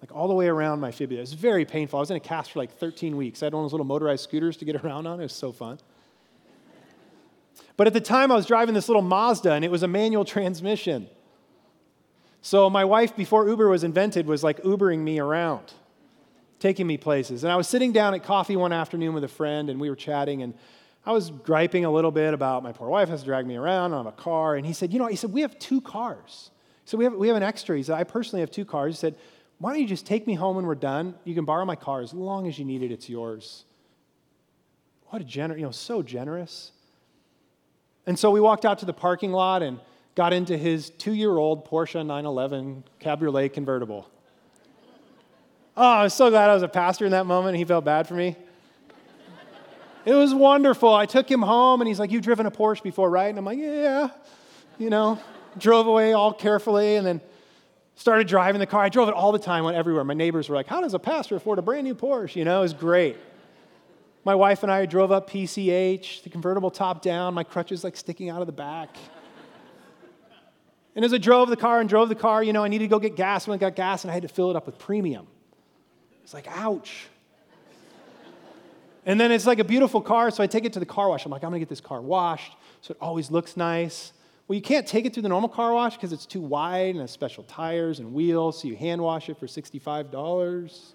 like 0.00 0.14
all 0.14 0.28
the 0.28 0.34
way 0.34 0.48
around 0.48 0.80
my 0.80 0.90
fibula. 0.90 1.20
It 1.20 1.22
was 1.22 1.32
very 1.34 1.64
painful. 1.64 1.98
I 1.98 2.00
was 2.00 2.10
in 2.10 2.16
a 2.16 2.20
cast 2.20 2.52
for 2.52 2.60
like 2.60 2.72
13 2.78 3.16
weeks. 3.16 3.42
I 3.42 3.46
had 3.46 3.54
one 3.54 3.64
of 3.64 3.66
those 3.66 3.72
little 3.72 3.86
motorized 3.86 4.22
scooters 4.22 4.56
to 4.58 4.64
get 4.64 4.76
around 4.84 5.06
on. 5.06 5.20
It 5.20 5.24
was 5.24 5.32
so 5.32 5.52
fun. 5.52 5.78
But 7.76 7.86
at 7.86 7.92
the 7.92 8.00
time, 8.00 8.30
I 8.30 8.36
was 8.36 8.46
driving 8.46 8.74
this 8.74 8.88
little 8.88 9.02
Mazda, 9.02 9.52
and 9.52 9.64
it 9.64 9.70
was 9.70 9.82
a 9.82 9.88
manual 9.88 10.24
transmission. 10.24 11.08
So 12.40 12.70
my 12.70 12.84
wife, 12.84 13.16
before 13.16 13.48
Uber 13.48 13.68
was 13.68 13.84
invented, 13.84 14.26
was 14.26 14.44
like 14.44 14.62
Ubering 14.62 15.00
me 15.00 15.18
around, 15.18 15.72
taking 16.60 16.86
me 16.86 16.96
places. 16.96 17.42
And 17.42 17.52
I 17.52 17.56
was 17.56 17.66
sitting 17.66 17.92
down 17.92 18.14
at 18.14 18.22
coffee 18.22 18.56
one 18.56 18.72
afternoon 18.72 19.14
with 19.14 19.24
a 19.24 19.28
friend, 19.28 19.70
and 19.70 19.80
we 19.80 19.90
were 19.90 19.96
chatting, 19.96 20.42
and 20.42 20.54
I 21.06 21.12
was 21.12 21.30
griping 21.30 21.84
a 21.84 21.90
little 21.90 22.10
bit 22.10 22.32
about 22.32 22.62
my 22.62 22.72
poor 22.72 22.88
wife 22.88 23.08
has 23.08 23.20
to 23.20 23.26
drag 23.26 23.46
me 23.46 23.56
around. 23.56 23.92
I 23.92 23.98
have 23.98 24.06
a 24.06 24.12
car. 24.12 24.56
And 24.56 24.66
he 24.66 24.72
said, 24.72 24.92
You 24.92 24.98
know, 24.98 25.06
he 25.06 25.16
said, 25.16 25.32
we 25.32 25.42
have 25.42 25.58
two 25.58 25.80
cars. 25.80 26.50
So 26.86 26.96
we 26.96 27.04
have, 27.04 27.14
we 27.14 27.28
have 27.28 27.36
an 27.36 27.42
extra. 27.42 27.76
He 27.76 27.82
said, 27.82 27.96
I 27.96 28.04
personally 28.04 28.40
have 28.40 28.50
two 28.50 28.64
cars. 28.64 28.94
He 28.94 28.98
said, 28.98 29.16
Why 29.58 29.72
don't 29.72 29.80
you 29.80 29.86
just 29.86 30.06
take 30.06 30.26
me 30.26 30.34
home 30.34 30.56
when 30.56 30.66
we're 30.66 30.74
done? 30.74 31.14
You 31.24 31.34
can 31.34 31.44
borrow 31.44 31.64
my 31.64 31.76
car 31.76 32.00
as 32.00 32.14
long 32.14 32.46
as 32.46 32.58
you 32.58 32.64
need 32.64 32.82
it, 32.82 32.90
it's 32.90 33.08
yours. 33.08 33.64
What 35.08 35.20
a 35.20 35.24
generous, 35.24 35.60
you 35.60 35.66
know, 35.66 35.72
so 35.72 36.02
generous. 36.02 36.72
And 38.06 38.18
so 38.18 38.30
we 38.30 38.40
walked 38.40 38.64
out 38.64 38.78
to 38.80 38.86
the 38.86 38.92
parking 38.92 39.32
lot 39.32 39.62
and 39.62 39.80
got 40.14 40.32
into 40.32 40.56
his 40.56 40.90
two 40.90 41.14
year 41.14 41.36
old 41.36 41.68
Porsche 41.68 41.94
911 41.94 42.84
Cabriolet 43.00 43.52
convertible. 43.52 44.08
Oh, 45.76 45.82
I 45.82 46.02
was 46.04 46.14
so 46.14 46.30
glad 46.30 46.50
I 46.50 46.54
was 46.54 46.62
a 46.62 46.68
pastor 46.68 47.04
in 47.04 47.10
that 47.12 47.26
moment. 47.26 47.56
He 47.56 47.64
felt 47.64 47.84
bad 47.84 48.06
for 48.06 48.14
me. 48.14 48.36
It 50.04 50.14
was 50.14 50.34
wonderful. 50.34 50.94
I 50.94 51.06
took 51.06 51.30
him 51.30 51.42
home 51.42 51.80
and 51.80 51.88
he's 51.88 51.98
like, 51.98 52.12
You've 52.12 52.22
driven 52.22 52.46
a 52.46 52.50
Porsche 52.50 52.82
before, 52.82 53.10
right? 53.10 53.28
And 53.28 53.38
I'm 53.38 53.44
like, 53.44 53.58
Yeah. 53.58 54.10
You 54.78 54.90
know, 54.90 55.18
drove 55.56 55.86
away 55.86 56.12
all 56.12 56.32
carefully 56.32 56.96
and 56.96 57.06
then 57.06 57.20
started 57.96 58.26
driving 58.26 58.58
the 58.58 58.66
car. 58.66 58.82
I 58.82 58.88
drove 58.88 59.08
it 59.08 59.14
all 59.14 59.32
the 59.32 59.38
time, 59.38 59.64
went 59.64 59.76
everywhere. 59.76 60.04
My 60.04 60.14
neighbors 60.14 60.48
were 60.48 60.56
like, 60.56 60.66
How 60.66 60.80
does 60.80 60.94
a 60.94 60.98
pastor 60.98 61.36
afford 61.36 61.58
a 61.58 61.62
brand 61.62 61.84
new 61.84 61.94
Porsche? 61.94 62.36
You 62.36 62.44
know, 62.44 62.58
it 62.58 62.62
was 62.62 62.74
great. 62.74 63.16
My 64.24 64.34
wife 64.34 64.62
and 64.62 64.72
I 64.72 64.86
drove 64.86 65.12
up 65.12 65.28
PCH, 65.28 66.22
the 66.22 66.30
convertible 66.30 66.70
top 66.70 67.02
down, 67.02 67.34
my 67.34 67.44
crutches 67.44 67.84
like 67.84 67.96
sticking 67.96 68.30
out 68.30 68.40
of 68.40 68.46
the 68.46 68.52
back. 68.52 68.96
And 70.96 71.04
as 71.04 71.12
I 71.12 71.18
drove 71.18 71.50
the 71.50 71.56
car 71.56 71.80
and 71.80 71.88
drove 71.88 72.08
the 72.08 72.14
car, 72.14 72.42
you 72.42 72.52
know, 72.52 72.64
I 72.64 72.68
needed 72.68 72.84
to 72.84 72.88
go 72.88 72.98
get 72.98 73.16
gas. 73.16 73.46
When 73.46 73.54
I 73.54 73.58
got 73.58 73.76
gas, 73.76 74.04
and 74.04 74.10
I 74.10 74.14
had 74.14 74.22
to 74.22 74.28
fill 74.28 74.48
it 74.50 74.56
up 74.56 74.64
with 74.64 74.78
premium. 74.78 75.26
It's 76.22 76.32
like, 76.32 76.46
ouch. 76.48 77.06
And 79.04 79.20
then 79.20 79.30
it's 79.30 79.44
like 79.44 79.58
a 79.58 79.64
beautiful 79.64 80.00
car, 80.00 80.30
so 80.30 80.42
I 80.42 80.46
take 80.46 80.64
it 80.64 80.72
to 80.74 80.80
the 80.80 80.86
car 80.86 81.10
wash. 81.10 81.26
I'm 81.26 81.30
like, 81.30 81.42
I'm 81.42 81.50
gonna 81.50 81.58
get 81.58 81.68
this 81.68 81.80
car 81.80 82.00
washed, 82.00 82.56
so 82.80 82.92
it 82.92 82.98
always 83.02 83.30
looks 83.30 83.56
nice. 83.56 84.14
Well, 84.48 84.56
you 84.56 84.62
can't 84.62 84.86
take 84.86 85.04
it 85.04 85.12
through 85.12 85.24
the 85.24 85.28
normal 85.28 85.50
car 85.50 85.74
wash 85.74 85.96
because 85.96 86.12
it's 86.12 86.24
too 86.24 86.40
wide 86.40 86.94
and 86.94 87.00
has 87.00 87.10
special 87.10 87.44
tires 87.44 87.98
and 87.98 88.14
wheels, 88.14 88.62
so 88.62 88.68
you 88.68 88.76
hand 88.76 89.02
wash 89.02 89.28
it 89.28 89.38
for 89.38 89.46
$65. 89.46 90.94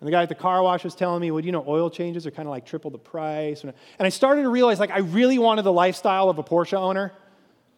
And 0.00 0.06
the 0.06 0.10
guy 0.10 0.22
at 0.22 0.28
the 0.28 0.34
car 0.34 0.62
wash 0.62 0.84
was 0.84 0.94
telling 0.94 1.20
me, 1.20 1.30
well, 1.30 1.44
you 1.44 1.52
know, 1.52 1.64
oil 1.66 1.88
changes 1.88 2.26
are 2.26 2.30
kind 2.30 2.46
of 2.46 2.50
like 2.50 2.66
triple 2.66 2.90
the 2.90 2.98
price. 2.98 3.62
And 3.62 3.72
I 3.98 4.08
started 4.08 4.42
to 4.42 4.48
realize, 4.48 4.78
like, 4.78 4.90
I 4.90 4.98
really 4.98 5.38
wanted 5.38 5.62
the 5.62 5.72
lifestyle 5.72 6.28
of 6.28 6.38
a 6.38 6.42
Porsche 6.42 6.74
owner. 6.74 7.12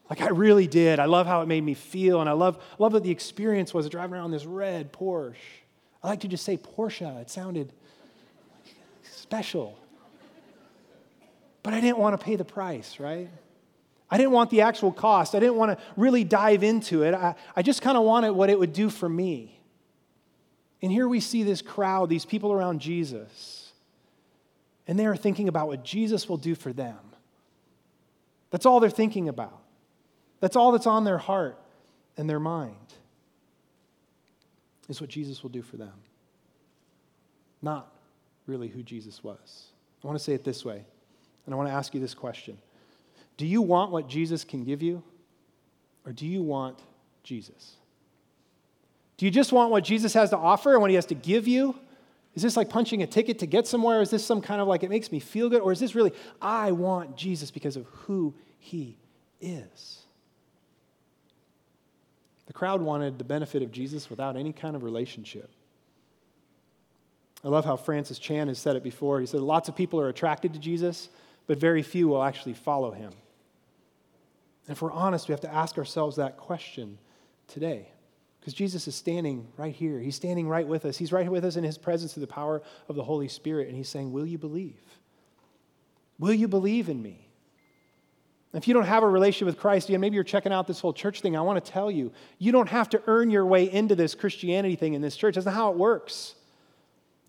Like, 0.08 0.20
I 0.20 0.28
really 0.28 0.66
did. 0.66 0.99
I 0.99 1.06
love 1.06 1.26
how 1.26 1.42
it 1.42 1.46
made 1.46 1.62
me 1.62 1.75
feel, 1.75 2.20
and 2.20 2.28
I 2.30 2.32
love, 2.32 2.62
love 2.78 2.92
what 2.92 3.02
the 3.02 3.11
experience 3.11 3.75
was 3.75 3.88
driving 3.88 4.14
around 4.14 4.30
this 4.30 4.44
red 4.44 4.92
Porsche. 4.92 5.35
I 6.02 6.08
like 6.08 6.20
to 6.20 6.28
just 6.28 6.44
say 6.44 6.56
Porsche. 6.56 7.20
It 7.20 7.30
sounded 7.30 7.73
special. 9.02 9.76
But 11.62 11.75
I 11.75 11.80
didn't 11.80 11.99
want 11.99 12.18
to 12.18 12.25
pay 12.25 12.37
the 12.37 12.44
price, 12.44 13.00
right? 13.00 13.28
I 14.08 14.16
didn't 14.16 14.30
want 14.32 14.50
the 14.50 14.61
actual 14.61 14.92
cost. 14.92 15.35
I 15.35 15.40
didn't 15.40 15.56
want 15.56 15.76
to 15.76 15.85
really 15.96 16.23
dive 16.23 16.62
into 16.62 17.02
it. 17.02 17.12
I, 17.12 17.35
I 17.56 17.62
just 17.62 17.82
kind 17.82 17.96
of 17.96 18.04
wanted 18.04 18.30
what 18.32 18.50
it 18.50 18.58
would 18.58 18.73
do 18.73 18.88
for 18.88 19.08
me. 19.08 19.55
And 20.87 20.93
here 20.93 21.09
we 21.09 21.19
see 21.19 21.43
this 21.43 21.62
crowd, 21.62 22.09
these 22.09 22.25
people 22.25 22.52
around 22.52 22.81
Jesus, 22.81 23.73
and 24.87 24.97
they 24.97 25.05
are 25.05 25.16
thinking 25.16 25.49
about 25.49 25.66
what 25.66 25.83
Jesus 25.83 26.28
will 26.28 26.37
do 26.37 26.55
for 26.55 26.73
them. 26.73 27.00
That's 28.52 28.66
all 28.66 28.78
they're 28.78 28.88
thinking 28.88 29.28
about. 29.28 29.59
That's 30.38 30.55
all 30.55 30.71
that's 30.71 30.87
on 30.87 31.02
their 31.02 31.19
heart 31.19 31.59
and 32.16 32.31
their 32.31 32.38
mind 32.38 32.76
is 34.88 35.00
what 35.00 35.11
Jesus 35.11 35.43
will 35.43 35.50
do 35.50 35.61
for 35.61 35.76
them, 35.76 35.95
not 37.61 37.93
really 38.47 38.69
who 38.69 38.85
Jesus 38.85 39.25
was. 39.25 39.71
I 40.05 40.07
want 40.07 40.16
to 40.16 40.25
say 40.25 40.35
it 40.35 40.45
this 40.45 40.64
way, 40.64 40.85
and 41.47 41.52
I 41.52 41.57
want 41.57 41.69
to 41.69 41.75
ask 41.75 41.95
you 41.95 42.00
this 42.00 42.14
question 42.14 42.59
Do 43.37 43.45
you 43.45 43.61
want 43.61 43.90
what 43.90 44.07
Jesus 44.07 44.45
can 44.45 44.62
give 44.62 44.83
you, 44.83 45.02
or 46.05 46.12
do 46.12 46.28
you 46.28 46.45
want 46.45 46.78
Jesus? 47.25 47.75
Do 49.16 49.25
you 49.25 49.30
just 49.30 49.52
want 49.52 49.70
what 49.70 49.85
Jesus 49.85 50.12
has 50.14 50.30
to 50.30 50.37
offer 50.37 50.73
and 50.73 50.80
what 50.80 50.90
he 50.90 50.96
has 50.96 51.06
to 51.06 51.14
give 51.14 51.49
you? 51.49 51.75
Is 52.35 52.42
this 52.42 52.56
like 52.56 52.68
punching 52.68 53.02
a 53.02 53.06
ticket 53.06 53.38
to 53.38 53.46
get 53.46 53.66
somewhere? 53.66 54.02
Is 54.02 54.11
this 54.11 54.25
some 54.25 54.42
kind 54.42 54.61
of 54.61 54.68
like 54.68 54.82
it 54.82 54.90
makes 54.90 55.11
me 55.11 55.20
feel 55.20 55.49
good? 55.49 55.62
Or 55.62 55.73
is 55.73 55.80
this 55.80 55.94
really, 55.94 56.12
I 56.40 56.73
want 56.73 57.16
Jesus 57.16 57.50
because 57.50 57.76
of 57.76 57.87
who 57.87 58.35
he 58.58 58.99
is? 59.40 60.02
The 62.46 62.52
crowd 62.52 62.82
wanted 62.82 63.18
the 63.18 63.25
benefit 63.25 63.62
of 63.62 63.73
Jesus 63.73 64.11
without 64.11 64.37
any 64.37 64.52
kind 64.52 64.76
of 64.76 64.82
relationship. 64.82 65.50
I 67.42 67.49
love 67.49 67.64
how 67.64 67.76
Francis 67.76 68.18
Chan 68.18 68.49
has 68.49 68.58
said 68.58 68.76
it 68.76 68.82
before. 68.82 69.20
He 69.20 69.26
said, 69.26 69.40
Lots 69.40 69.68
of 69.68 69.76
people 69.76 70.00
are 70.00 70.08
attracted 70.08 70.52
to 70.52 70.58
Jesus, 70.58 71.08
but 71.46 71.58
very 71.58 71.82
few 71.82 72.08
will 72.08 72.23
actually 72.23 72.54
follow 72.54 72.90
him. 72.90 73.12
And 74.66 74.76
if 74.76 74.82
we're 74.82 74.92
honest, 74.92 75.28
we 75.28 75.32
have 75.32 75.40
to 75.40 75.52
ask 75.52 75.78
ourselves 75.78 76.16
that 76.16 76.37
question 76.37 76.99
today. 77.49 77.88
Because 78.46 78.54
Jesus 78.54 78.86
is 78.86 78.94
standing 78.94 79.48
right 79.56 79.74
here. 79.74 79.98
He's 79.98 80.14
standing 80.14 80.46
right 80.46 80.68
with 80.68 80.84
us. 80.84 80.96
He's 80.96 81.10
right 81.10 81.28
with 81.28 81.44
us 81.44 81.56
in 81.56 81.64
his 81.64 81.76
presence 81.76 82.14
through 82.14 82.20
the 82.20 82.28
power 82.28 82.62
of 82.88 82.94
the 82.94 83.02
Holy 83.02 83.26
Spirit. 83.26 83.66
And 83.66 83.76
he's 83.76 83.88
saying, 83.88 84.12
Will 84.12 84.24
you 84.24 84.38
believe? 84.38 84.78
Will 86.20 86.32
you 86.32 86.46
believe 86.46 86.88
in 86.88 87.02
me? 87.02 87.28
If 88.54 88.68
you 88.68 88.74
don't 88.74 88.84
have 88.84 89.02
a 89.02 89.08
relationship 89.08 89.46
with 89.46 89.58
Christ, 89.58 89.90
and 89.90 90.00
maybe 90.00 90.14
you're 90.14 90.22
checking 90.22 90.52
out 90.52 90.68
this 90.68 90.78
whole 90.78 90.92
church 90.92 91.22
thing. 91.22 91.36
I 91.36 91.40
want 91.40 91.62
to 91.62 91.72
tell 91.72 91.90
you, 91.90 92.12
you 92.38 92.52
don't 92.52 92.68
have 92.68 92.88
to 92.90 93.02
earn 93.08 93.32
your 93.32 93.44
way 93.44 93.68
into 93.68 93.96
this 93.96 94.14
Christianity 94.14 94.76
thing 94.76 94.94
in 94.94 95.02
this 95.02 95.16
church. 95.16 95.34
That's 95.34 95.46
not 95.46 95.54
how 95.54 95.72
it 95.72 95.76
works. 95.76 96.36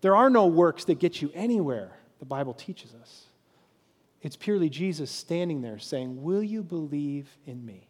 There 0.02 0.14
are 0.14 0.30
no 0.30 0.46
works 0.46 0.84
that 0.84 1.00
get 1.00 1.20
you 1.20 1.32
anywhere, 1.34 1.90
the 2.20 2.26
Bible 2.26 2.54
teaches 2.54 2.94
us. 2.94 3.24
It's 4.22 4.36
purely 4.36 4.68
Jesus 4.68 5.10
standing 5.10 5.62
there 5.62 5.80
saying, 5.80 6.22
Will 6.22 6.44
you 6.44 6.62
believe 6.62 7.28
in 7.44 7.66
me? 7.66 7.87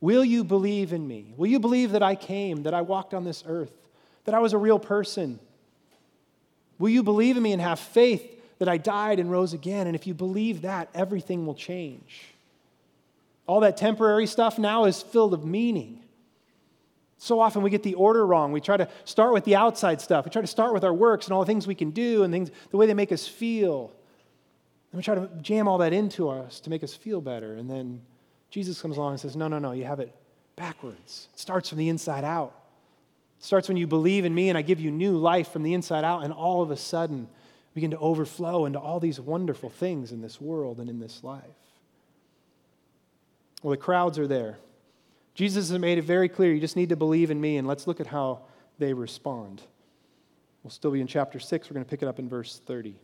Will 0.00 0.24
you 0.24 0.44
believe 0.44 0.92
in 0.92 1.06
me? 1.06 1.34
Will 1.36 1.46
you 1.46 1.58
believe 1.58 1.92
that 1.92 2.02
I 2.02 2.14
came, 2.14 2.64
that 2.64 2.74
I 2.74 2.82
walked 2.82 3.14
on 3.14 3.24
this 3.24 3.42
earth, 3.46 3.72
that 4.24 4.34
I 4.34 4.38
was 4.38 4.52
a 4.52 4.58
real 4.58 4.78
person? 4.78 5.38
Will 6.78 6.90
you 6.90 7.02
believe 7.02 7.36
in 7.36 7.42
me 7.42 7.52
and 7.52 7.62
have 7.62 7.80
faith 7.80 8.36
that 8.58 8.68
I 8.68 8.78
died 8.78 9.18
and 9.18 9.30
rose 9.30 9.52
again. 9.52 9.86
And 9.86 9.94
if 9.94 10.06
you 10.06 10.14
believe 10.14 10.62
that, 10.62 10.88
everything 10.94 11.46
will 11.46 11.54
change. 11.54 12.28
All 13.46 13.60
that 13.60 13.76
temporary 13.76 14.26
stuff 14.26 14.58
now 14.58 14.86
is 14.86 15.02
filled 15.02 15.34
of 15.34 15.44
meaning. 15.44 16.00
So 17.18 17.40
often 17.40 17.62
we 17.62 17.70
get 17.70 17.82
the 17.82 17.94
order 17.94 18.26
wrong. 18.26 18.52
We 18.52 18.60
try 18.60 18.76
to 18.76 18.88
start 19.04 19.32
with 19.32 19.44
the 19.44 19.56
outside 19.56 20.00
stuff. 20.00 20.24
We 20.24 20.30
try 20.30 20.42
to 20.42 20.48
start 20.48 20.72
with 20.72 20.84
our 20.84 20.92
works 20.92 21.26
and 21.26 21.34
all 21.34 21.40
the 21.40 21.46
things 21.46 21.66
we 21.66 21.74
can 21.74 21.90
do 21.90 22.22
and 22.22 22.32
things, 22.32 22.50
the 22.70 22.76
way 22.76 22.86
they 22.86 22.94
make 22.94 23.12
us 23.12 23.26
feel. 23.26 23.92
And 24.92 24.98
we 24.98 25.02
try 25.02 25.14
to 25.14 25.28
jam 25.40 25.68
all 25.68 25.78
that 25.78 25.92
into 25.92 26.28
us 26.28 26.60
to 26.60 26.70
make 26.70 26.82
us 26.82 26.94
feel 26.94 27.20
better. 27.20 27.54
And 27.54 27.70
then 27.70 28.02
Jesus 28.50 28.80
comes 28.80 28.96
along 28.96 29.12
and 29.12 29.20
says, 29.20 29.36
No, 29.36 29.48
no, 29.48 29.58
no, 29.58 29.72
you 29.72 29.84
have 29.84 30.00
it 30.00 30.14
backwards. 30.56 31.28
It 31.34 31.38
starts 31.38 31.68
from 31.68 31.78
the 31.78 31.88
inside 31.88 32.24
out. 32.24 32.54
It 33.38 33.44
starts 33.44 33.68
when 33.68 33.76
you 33.76 33.86
believe 33.86 34.24
in 34.24 34.34
me 34.34 34.48
and 34.48 34.56
I 34.56 34.62
give 34.62 34.80
you 34.80 34.90
new 34.90 35.16
life 35.16 35.52
from 35.52 35.62
the 35.62 35.74
inside 35.74 36.04
out, 36.04 36.24
and 36.24 36.32
all 36.32 36.62
of 36.62 36.70
a 36.70 36.76
sudden, 36.76 37.28
begin 37.74 37.90
to 37.90 37.98
overflow 37.98 38.64
into 38.64 38.80
all 38.80 38.98
these 38.98 39.20
wonderful 39.20 39.68
things 39.68 40.10
in 40.10 40.22
this 40.22 40.40
world 40.40 40.80
and 40.80 40.88
in 40.88 40.98
this 40.98 41.22
life. 41.22 41.44
Well, 43.62 43.72
the 43.72 43.76
crowds 43.76 44.18
are 44.18 44.26
there. 44.26 44.56
Jesus 45.34 45.68
has 45.68 45.78
made 45.78 45.98
it 45.98 46.04
very 46.04 46.30
clear 46.30 46.54
you 46.54 46.60
just 46.60 46.76
need 46.76 46.88
to 46.88 46.96
believe 46.96 47.30
in 47.30 47.38
me, 47.38 47.58
and 47.58 47.68
let's 47.68 47.86
look 47.86 48.00
at 48.00 48.06
how 48.06 48.40
they 48.78 48.94
respond. 48.94 49.60
We'll 50.62 50.70
still 50.70 50.90
be 50.90 51.02
in 51.02 51.06
chapter 51.06 51.38
6. 51.38 51.68
We're 51.68 51.74
going 51.74 51.84
to 51.84 51.90
pick 51.90 52.02
it 52.02 52.08
up 52.08 52.18
in 52.18 52.30
verse 52.30 52.60
30. 52.64 52.94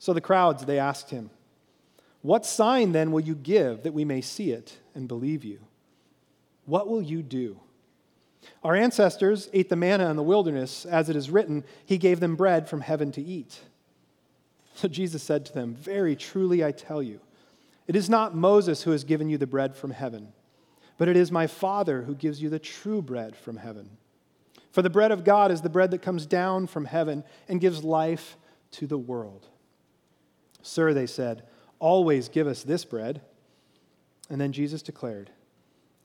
So 0.00 0.12
the 0.12 0.20
crowds, 0.20 0.64
they 0.64 0.80
asked 0.80 1.08
him, 1.08 1.30
What 2.22 2.46
sign 2.46 2.92
then 2.92 3.12
will 3.12 3.20
you 3.20 3.34
give 3.34 3.82
that 3.82 3.94
we 3.94 4.04
may 4.04 4.20
see 4.20 4.52
it 4.52 4.78
and 4.94 5.08
believe 5.08 5.44
you? 5.44 5.60
What 6.64 6.88
will 6.88 7.02
you 7.02 7.22
do? 7.22 7.60
Our 8.62 8.74
ancestors 8.74 9.48
ate 9.52 9.68
the 9.68 9.76
manna 9.76 10.08
in 10.10 10.16
the 10.16 10.22
wilderness. 10.22 10.86
As 10.86 11.08
it 11.08 11.16
is 11.16 11.30
written, 11.30 11.64
He 11.84 11.98
gave 11.98 12.20
them 12.20 12.36
bread 12.36 12.68
from 12.68 12.80
heaven 12.80 13.12
to 13.12 13.22
eat. 13.22 13.60
So 14.74 14.88
Jesus 14.88 15.22
said 15.22 15.44
to 15.46 15.52
them, 15.52 15.74
Very 15.74 16.16
truly 16.16 16.64
I 16.64 16.72
tell 16.72 17.02
you, 17.02 17.20
it 17.86 17.96
is 17.96 18.08
not 18.08 18.34
Moses 18.34 18.82
who 18.82 18.92
has 18.92 19.04
given 19.04 19.28
you 19.28 19.38
the 19.38 19.46
bread 19.46 19.76
from 19.76 19.90
heaven, 19.90 20.32
but 20.98 21.08
it 21.08 21.16
is 21.16 21.32
my 21.32 21.46
Father 21.46 22.02
who 22.02 22.14
gives 22.14 22.40
you 22.40 22.48
the 22.48 22.58
true 22.58 23.02
bread 23.02 23.36
from 23.36 23.56
heaven. 23.56 23.90
For 24.70 24.82
the 24.82 24.90
bread 24.90 25.12
of 25.12 25.24
God 25.24 25.50
is 25.50 25.60
the 25.60 25.68
bread 25.68 25.90
that 25.90 26.02
comes 26.02 26.24
down 26.24 26.66
from 26.66 26.86
heaven 26.86 27.24
and 27.48 27.60
gives 27.60 27.84
life 27.84 28.36
to 28.72 28.86
the 28.86 28.98
world. 28.98 29.46
Sir, 30.62 30.94
they 30.94 31.06
said, 31.06 31.42
always 31.82 32.28
give 32.28 32.46
us 32.46 32.62
this 32.62 32.84
bread. 32.84 33.20
And 34.30 34.40
then 34.40 34.52
Jesus 34.52 34.80
declared, 34.80 35.30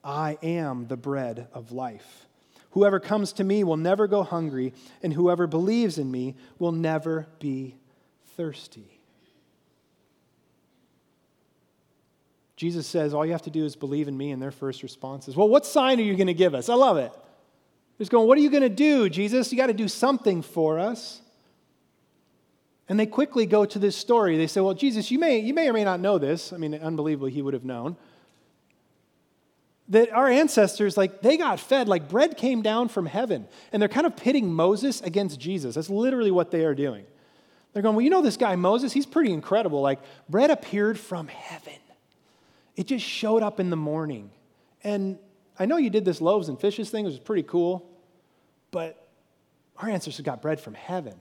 I 0.03 0.37
am 0.41 0.87
the 0.87 0.97
bread 0.97 1.47
of 1.53 1.71
life. 1.71 2.25
Whoever 2.71 2.99
comes 2.99 3.31
to 3.33 3.43
me 3.43 3.63
will 3.63 3.77
never 3.77 4.07
go 4.07 4.23
hungry, 4.23 4.73
and 5.01 5.13
whoever 5.13 5.47
believes 5.47 5.97
in 5.97 6.11
me 6.11 6.35
will 6.59 6.71
never 6.71 7.27
be 7.39 7.75
thirsty. 8.35 8.99
Jesus 12.55 12.87
says, 12.87 13.13
All 13.13 13.25
you 13.25 13.31
have 13.31 13.43
to 13.43 13.49
do 13.49 13.63
is 13.63 13.75
believe 13.75 14.07
in 14.07 14.17
me, 14.17 14.31
and 14.31 14.41
their 14.41 14.51
first 14.51 14.83
response 14.83 15.27
is, 15.27 15.35
Well, 15.35 15.47
what 15.47 15.65
sign 15.65 15.99
are 15.99 16.03
you 16.03 16.15
going 16.15 16.27
to 16.27 16.33
give 16.33 16.55
us? 16.55 16.69
I 16.69 16.73
love 16.73 16.97
it. 16.97 17.11
He's 17.97 18.09
going, 18.09 18.27
What 18.27 18.37
are 18.37 18.41
you 18.41 18.49
going 18.49 18.63
to 18.63 18.69
do, 18.69 19.09
Jesus? 19.09 19.51
You 19.51 19.57
got 19.57 19.67
to 19.67 19.73
do 19.73 19.87
something 19.87 20.41
for 20.41 20.79
us. 20.79 21.21
And 22.89 22.99
they 22.99 23.05
quickly 23.05 23.45
go 23.45 23.65
to 23.65 23.79
this 23.79 23.95
story. 23.95 24.37
They 24.37 24.47
say, 24.47 24.61
Well, 24.61 24.73
Jesus, 24.73 25.11
you 25.11 25.19
may, 25.19 25.39
you 25.39 25.53
may 25.53 25.69
or 25.69 25.73
may 25.73 25.83
not 25.83 25.99
know 25.99 26.17
this. 26.17 26.53
I 26.53 26.57
mean, 26.57 26.73
unbelievably, 26.73 27.31
he 27.31 27.41
would 27.41 27.53
have 27.53 27.65
known. 27.65 27.97
That 29.89 30.11
our 30.11 30.27
ancestors, 30.27 30.97
like, 30.97 31.21
they 31.21 31.37
got 31.37 31.59
fed, 31.59 31.87
like 31.87 32.09
bread 32.09 32.37
came 32.37 32.61
down 32.61 32.89
from 32.89 33.05
heaven. 33.05 33.47
And 33.71 33.81
they're 33.81 33.89
kind 33.89 34.05
of 34.05 34.15
pitting 34.15 34.51
Moses 34.51 35.01
against 35.01 35.39
Jesus. 35.39 35.75
That's 35.75 35.89
literally 35.89 36.31
what 36.31 36.51
they 36.51 36.63
are 36.63 36.75
doing. 36.75 37.05
They're 37.73 37.83
going, 37.83 37.95
Well, 37.95 38.03
you 38.03 38.09
know 38.09 38.21
this 38.21 38.37
guy, 38.37 38.55
Moses, 38.55 38.93
he's 38.93 39.05
pretty 39.05 39.33
incredible. 39.33 39.81
Like, 39.81 39.99
bread 40.29 40.49
appeared 40.49 40.97
from 40.97 41.27
heaven, 41.27 41.79
it 42.75 42.87
just 42.87 43.05
showed 43.05 43.43
up 43.43 43.59
in 43.59 43.69
the 43.69 43.77
morning. 43.77 44.31
And 44.83 45.19
I 45.59 45.65
know 45.65 45.77
you 45.77 45.89
did 45.89 46.05
this 46.05 46.21
loaves 46.21 46.47
and 46.47 46.59
fishes 46.59 46.89
thing, 46.89 47.03
which 47.03 47.13
was 47.13 47.19
pretty 47.19 47.43
cool, 47.43 47.89
but 48.71 49.09
our 49.77 49.89
ancestors 49.89 50.23
got 50.23 50.41
bread 50.41 50.61
from 50.61 50.75
heaven. 50.75 51.15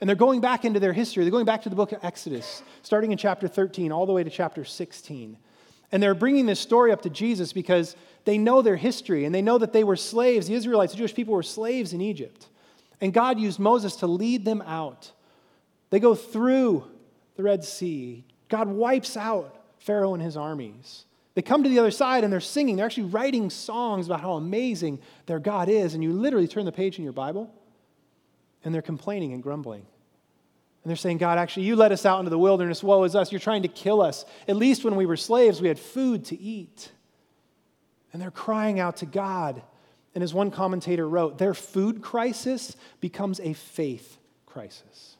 And 0.00 0.08
they're 0.08 0.16
going 0.16 0.40
back 0.40 0.64
into 0.64 0.80
their 0.80 0.92
history. 0.92 1.24
They're 1.24 1.30
going 1.30 1.46
back 1.46 1.62
to 1.62 1.68
the 1.68 1.76
book 1.76 1.92
of 1.92 2.04
Exodus, 2.04 2.62
starting 2.82 3.12
in 3.12 3.18
chapter 3.18 3.48
13, 3.48 3.92
all 3.92 4.06
the 4.06 4.12
way 4.12 4.24
to 4.24 4.30
chapter 4.30 4.64
16. 4.64 5.38
And 5.92 6.02
they're 6.02 6.14
bringing 6.14 6.46
this 6.46 6.60
story 6.60 6.92
up 6.92 7.02
to 7.02 7.10
Jesus 7.10 7.52
because 7.52 7.96
they 8.24 8.38
know 8.38 8.60
their 8.60 8.76
history 8.76 9.24
and 9.24 9.34
they 9.34 9.42
know 9.42 9.56
that 9.58 9.72
they 9.72 9.84
were 9.84 9.96
slaves. 9.96 10.48
The 10.48 10.54
Israelites, 10.54 10.92
the 10.92 10.98
Jewish 10.98 11.14
people, 11.14 11.34
were 11.34 11.42
slaves 11.42 11.92
in 11.92 12.00
Egypt. 12.00 12.48
And 13.00 13.12
God 13.12 13.38
used 13.38 13.58
Moses 13.58 13.96
to 13.96 14.06
lead 14.06 14.44
them 14.44 14.62
out. 14.62 15.12
They 15.90 16.00
go 16.00 16.14
through 16.14 16.84
the 17.36 17.42
Red 17.42 17.64
Sea. 17.64 18.24
God 18.48 18.68
wipes 18.68 19.16
out 19.16 19.64
Pharaoh 19.78 20.14
and 20.14 20.22
his 20.22 20.36
armies. 20.36 21.04
They 21.34 21.42
come 21.42 21.62
to 21.62 21.68
the 21.68 21.78
other 21.78 21.90
side 21.90 22.24
and 22.24 22.32
they're 22.32 22.40
singing. 22.40 22.76
They're 22.76 22.86
actually 22.86 23.04
writing 23.04 23.50
songs 23.50 24.06
about 24.06 24.22
how 24.22 24.32
amazing 24.32 24.98
their 25.26 25.38
God 25.38 25.68
is. 25.68 25.94
And 25.94 26.02
you 26.02 26.12
literally 26.12 26.48
turn 26.48 26.64
the 26.64 26.72
page 26.72 26.98
in 26.98 27.04
your 27.04 27.12
Bible 27.12 27.52
and 28.66 28.74
they're 28.74 28.82
complaining 28.82 29.32
and 29.32 29.44
grumbling. 29.44 29.86
And 30.82 30.90
they're 30.90 30.96
saying, 30.96 31.18
God, 31.18 31.38
actually, 31.38 31.66
you 31.66 31.76
led 31.76 31.92
us 31.92 32.04
out 32.04 32.18
into 32.18 32.30
the 32.30 32.38
wilderness. 32.38 32.82
Woe 32.82 33.04
is 33.04 33.14
us. 33.14 33.30
You're 33.30 33.38
trying 33.38 33.62
to 33.62 33.68
kill 33.68 34.02
us. 34.02 34.24
At 34.48 34.56
least 34.56 34.84
when 34.84 34.96
we 34.96 35.06
were 35.06 35.16
slaves, 35.16 35.62
we 35.62 35.68
had 35.68 35.78
food 35.78 36.24
to 36.26 36.38
eat. 36.38 36.90
And 38.12 38.20
they're 38.20 38.32
crying 38.32 38.80
out 38.80 38.96
to 38.98 39.06
God. 39.06 39.62
And 40.16 40.24
as 40.24 40.34
one 40.34 40.50
commentator 40.50 41.08
wrote, 41.08 41.38
their 41.38 41.54
food 41.54 42.02
crisis 42.02 42.76
becomes 43.00 43.38
a 43.38 43.52
faith 43.52 44.18
crisis. 44.46 45.16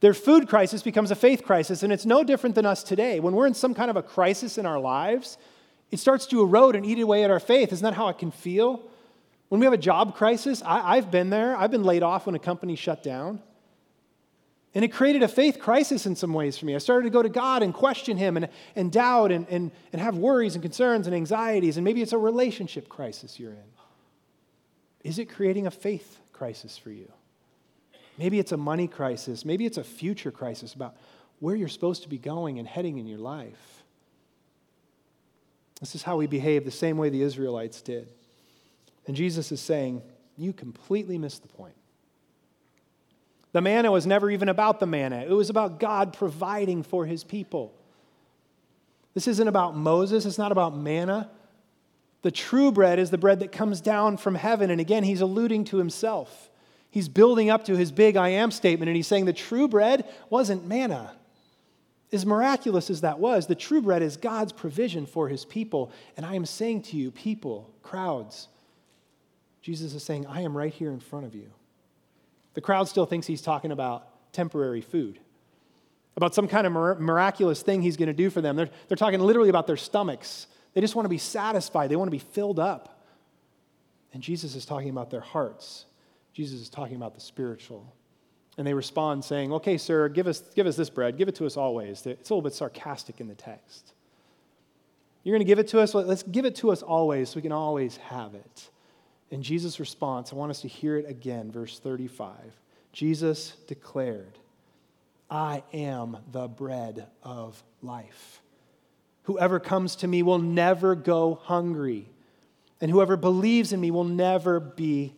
Their 0.00 0.14
food 0.14 0.48
crisis 0.48 0.82
becomes 0.82 1.10
a 1.10 1.16
faith 1.16 1.44
crisis, 1.44 1.82
and 1.82 1.92
it's 1.92 2.04
no 2.06 2.22
different 2.22 2.54
than 2.56 2.66
us 2.66 2.82
today. 2.82 3.20
When 3.20 3.34
we're 3.34 3.46
in 3.46 3.54
some 3.54 3.74
kind 3.74 3.90
of 3.90 3.96
a 3.96 4.02
crisis 4.02 4.58
in 4.58 4.66
our 4.66 4.78
lives, 4.78 5.38
it 5.90 5.98
starts 5.98 6.26
to 6.26 6.42
erode 6.42 6.76
and 6.76 6.84
eat 6.84 7.00
away 7.00 7.24
at 7.24 7.30
our 7.30 7.40
faith. 7.40 7.72
Isn't 7.72 7.84
that 7.84 7.94
how 7.94 8.08
it 8.08 8.18
can 8.18 8.30
feel? 8.30 8.82
When 9.48 9.60
we 9.60 9.64
have 9.64 9.72
a 9.72 9.78
job 9.78 10.14
crisis, 10.14 10.62
I, 10.64 10.96
have 10.96 11.10
been 11.10 11.30
there. 11.30 11.56
I've 11.56 11.70
been 11.70 11.84
laid 11.84 12.02
off 12.02 12.26
when 12.26 12.34
a 12.34 12.38
company 12.38 12.76
shut 12.76 13.02
down. 13.02 13.40
And 14.74 14.84
it 14.84 14.88
created 14.88 15.22
a 15.22 15.28
faith 15.28 15.58
crisis 15.58 16.04
in 16.04 16.14
some 16.14 16.34
ways 16.34 16.58
for 16.58 16.66
me. 16.66 16.74
I 16.74 16.78
started 16.78 17.04
to 17.04 17.10
go 17.10 17.22
to 17.22 17.30
God 17.30 17.62
and 17.62 17.72
question 17.72 18.18
Him 18.18 18.36
and, 18.36 18.48
and 18.76 18.92
doubt 18.92 19.32
and, 19.32 19.46
and, 19.48 19.70
and 19.92 20.02
have 20.02 20.16
worries 20.16 20.54
and 20.54 20.62
concerns 20.62 21.06
and 21.06 21.16
anxieties. 21.16 21.78
And 21.78 21.84
maybe 21.84 22.02
it's 22.02 22.12
a 22.12 22.18
relationship 22.18 22.88
crisis 22.88 23.40
you're 23.40 23.52
in. 23.52 23.64
Is 25.02 25.18
it 25.18 25.26
creating 25.26 25.66
a 25.66 25.70
faith 25.70 26.18
crisis 26.32 26.76
for 26.76 26.90
you? 26.90 27.10
Maybe 28.18 28.38
it's 28.38 28.52
a 28.52 28.56
money 28.56 28.88
crisis. 28.88 29.44
Maybe 29.44 29.64
it's 29.64 29.78
a 29.78 29.84
future 29.84 30.30
crisis 30.30 30.74
about 30.74 30.96
where 31.38 31.56
you're 31.56 31.68
supposed 31.68 32.02
to 32.02 32.08
be 32.08 32.18
going 32.18 32.58
and 32.58 32.68
heading 32.68 32.98
in 32.98 33.06
your 33.06 33.18
life. 33.18 33.84
This 35.80 35.94
is 35.94 36.02
how 36.02 36.16
we 36.16 36.26
behave 36.26 36.64
the 36.64 36.70
same 36.70 36.98
way 36.98 37.08
the 37.08 37.22
Israelites 37.22 37.80
did. 37.80 38.08
And 39.08 39.16
Jesus 39.16 39.50
is 39.50 39.60
saying, 39.60 40.02
You 40.36 40.52
completely 40.52 41.18
missed 41.18 41.42
the 41.42 41.48
point. 41.48 41.74
The 43.52 43.62
manna 43.62 43.90
was 43.90 44.06
never 44.06 44.30
even 44.30 44.50
about 44.50 44.78
the 44.78 44.86
manna, 44.86 45.24
it 45.26 45.32
was 45.32 45.50
about 45.50 45.80
God 45.80 46.12
providing 46.12 46.84
for 46.84 47.06
his 47.06 47.24
people. 47.24 47.74
This 49.14 49.26
isn't 49.26 49.48
about 49.48 49.76
Moses, 49.76 50.26
it's 50.26 50.38
not 50.38 50.52
about 50.52 50.76
manna. 50.76 51.30
The 52.22 52.30
true 52.30 52.70
bread 52.70 52.98
is 52.98 53.10
the 53.10 53.18
bread 53.18 53.40
that 53.40 53.52
comes 53.52 53.80
down 53.80 54.16
from 54.16 54.34
heaven. 54.34 54.70
And 54.70 54.80
again, 54.80 55.04
he's 55.04 55.20
alluding 55.20 55.64
to 55.66 55.78
himself. 55.78 56.50
He's 56.90 57.08
building 57.08 57.48
up 57.48 57.64
to 57.66 57.76
his 57.76 57.92
big 57.92 58.16
I 58.16 58.30
am 58.30 58.50
statement, 58.50 58.88
and 58.88 58.96
he's 58.96 59.06
saying 59.06 59.24
the 59.24 59.32
true 59.32 59.68
bread 59.68 60.04
wasn't 60.28 60.66
manna. 60.66 61.12
As 62.10 62.26
miraculous 62.26 62.90
as 62.90 63.02
that 63.02 63.20
was, 63.20 63.46
the 63.46 63.54
true 63.54 63.80
bread 63.80 64.02
is 64.02 64.16
God's 64.16 64.52
provision 64.52 65.06
for 65.06 65.28
his 65.28 65.44
people. 65.44 65.92
And 66.16 66.26
I 66.26 66.34
am 66.34 66.44
saying 66.44 66.82
to 66.82 66.96
you, 66.96 67.12
people, 67.12 67.72
crowds, 67.82 68.48
Jesus 69.68 69.92
is 69.92 70.02
saying, 70.02 70.26
I 70.26 70.40
am 70.40 70.56
right 70.56 70.72
here 70.72 70.90
in 70.90 70.98
front 70.98 71.26
of 71.26 71.34
you. 71.34 71.50
The 72.54 72.62
crowd 72.62 72.88
still 72.88 73.04
thinks 73.04 73.26
he's 73.26 73.42
talking 73.42 73.70
about 73.70 74.32
temporary 74.32 74.80
food, 74.80 75.18
about 76.16 76.34
some 76.34 76.48
kind 76.48 76.66
of 76.66 76.72
miraculous 76.72 77.60
thing 77.60 77.82
he's 77.82 77.98
going 77.98 78.06
to 78.06 78.14
do 78.14 78.30
for 78.30 78.40
them. 78.40 78.56
They're, 78.56 78.70
they're 78.88 78.96
talking 78.96 79.20
literally 79.20 79.50
about 79.50 79.66
their 79.66 79.76
stomachs. 79.76 80.46
They 80.72 80.80
just 80.80 80.96
want 80.96 81.04
to 81.04 81.10
be 81.10 81.18
satisfied, 81.18 81.90
they 81.90 81.96
want 81.96 82.08
to 82.08 82.12
be 82.12 82.18
filled 82.18 82.58
up. 82.58 83.04
And 84.14 84.22
Jesus 84.22 84.54
is 84.54 84.64
talking 84.64 84.88
about 84.88 85.10
their 85.10 85.20
hearts. 85.20 85.84
Jesus 86.32 86.62
is 86.62 86.70
talking 86.70 86.96
about 86.96 87.14
the 87.14 87.20
spiritual. 87.20 87.94
And 88.56 88.66
they 88.66 88.72
respond 88.72 89.22
saying, 89.22 89.52
Okay, 89.52 89.76
sir, 89.76 90.08
give 90.08 90.26
us, 90.26 90.40
give 90.56 90.66
us 90.66 90.76
this 90.76 90.88
bread. 90.88 91.18
Give 91.18 91.28
it 91.28 91.34
to 91.34 91.44
us 91.44 91.58
always. 91.58 92.06
It's 92.06 92.30
a 92.30 92.32
little 92.32 92.40
bit 92.40 92.54
sarcastic 92.54 93.20
in 93.20 93.28
the 93.28 93.34
text. 93.34 93.92
You're 95.24 95.34
going 95.34 95.46
to 95.46 95.50
give 95.50 95.58
it 95.58 95.68
to 95.68 95.80
us? 95.80 95.94
Let's 95.94 96.22
give 96.22 96.46
it 96.46 96.56
to 96.56 96.70
us 96.70 96.82
always 96.82 97.28
so 97.28 97.36
we 97.36 97.42
can 97.42 97.52
always 97.52 97.98
have 97.98 98.34
it. 98.34 98.70
And 99.30 99.42
Jesus' 99.42 99.78
response, 99.78 100.32
I 100.32 100.36
want 100.36 100.50
us 100.50 100.62
to 100.62 100.68
hear 100.68 100.96
it 100.96 101.08
again, 101.08 101.50
verse 101.50 101.78
35. 101.78 102.34
Jesus 102.92 103.52
declared, 103.66 104.38
I 105.30 105.62
am 105.74 106.16
the 106.32 106.48
bread 106.48 107.06
of 107.22 107.62
life. 107.82 108.40
Whoever 109.24 109.60
comes 109.60 109.96
to 109.96 110.08
me 110.08 110.22
will 110.22 110.38
never 110.38 110.94
go 110.94 111.34
hungry, 111.42 112.08
and 112.80 112.90
whoever 112.90 113.16
believes 113.16 113.74
in 113.74 113.80
me 113.80 113.90
will 113.90 114.04
never 114.04 114.58
be 114.58 115.14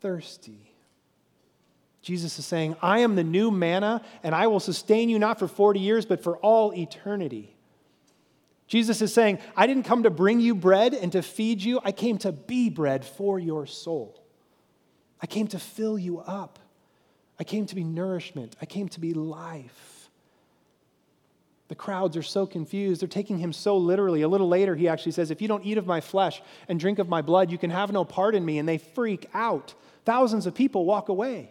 thirsty. 0.00 0.72
Jesus 2.02 2.36
is 2.40 2.44
saying, 2.44 2.74
I 2.82 2.98
am 2.98 3.14
the 3.14 3.22
new 3.22 3.52
manna, 3.52 4.02
and 4.24 4.34
I 4.34 4.48
will 4.48 4.58
sustain 4.58 5.08
you 5.08 5.20
not 5.20 5.38
for 5.38 5.46
40 5.46 5.78
years, 5.78 6.04
but 6.04 6.24
for 6.24 6.36
all 6.38 6.74
eternity. 6.74 7.51
Jesus 8.72 9.02
is 9.02 9.12
saying, 9.12 9.38
I 9.54 9.66
didn't 9.66 9.82
come 9.82 10.04
to 10.04 10.10
bring 10.10 10.40
you 10.40 10.54
bread 10.54 10.94
and 10.94 11.12
to 11.12 11.20
feed 11.20 11.60
you, 11.60 11.78
I 11.84 11.92
came 11.92 12.16
to 12.20 12.32
be 12.32 12.70
bread 12.70 13.04
for 13.04 13.38
your 13.38 13.66
soul. 13.66 14.24
I 15.20 15.26
came 15.26 15.46
to 15.48 15.58
fill 15.58 15.98
you 15.98 16.20
up. 16.20 16.58
I 17.38 17.44
came 17.44 17.66
to 17.66 17.74
be 17.74 17.84
nourishment. 17.84 18.56
I 18.62 18.64
came 18.64 18.88
to 18.88 18.98
be 18.98 19.12
life. 19.12 20.08
The 21.68 21.74
crowds 21.74 22.16
are 22.16 22.22
so 22.22 22.46
confused. 22.46 23.02
They're 23.02 23.08
taking 23.08 23.36
him 23.36 23.52
so 23.52 23.76
literally. 23.76 24.22
A 24.22 24.28
little 24.28 24.48
later, 24.48 24.74
he 24.74 24.88
actually 24.88 25.12
says, 25.12 25.30
If 25.30 25.42
you 25.42 25.48
don't 25.48 25.66
eat 25.66 25.76
of 25.76 25.86
my 25.86 26.00
flesh 26.00 26.40
and 26.66 26.80
drink 26.80 26.98
of 26.98 27.10
my 27.10 27.20
blood, 27.20 27.50
you 27.50 27.58
can 27.58 27.68
have 27.68 27.92
no 27.92 28.06
part 28.06 28.34
in 28.34 28.42
me. 28.42 28.58
And 28.58 28.66
they 28.66 28.78
freak 28.78 29.28
out. 29.34 29.74
Thousands 30.06 30.46
of 30.46 30.54
people 30.54 30.86
walk 30.86 31.10
away 31.10 31.50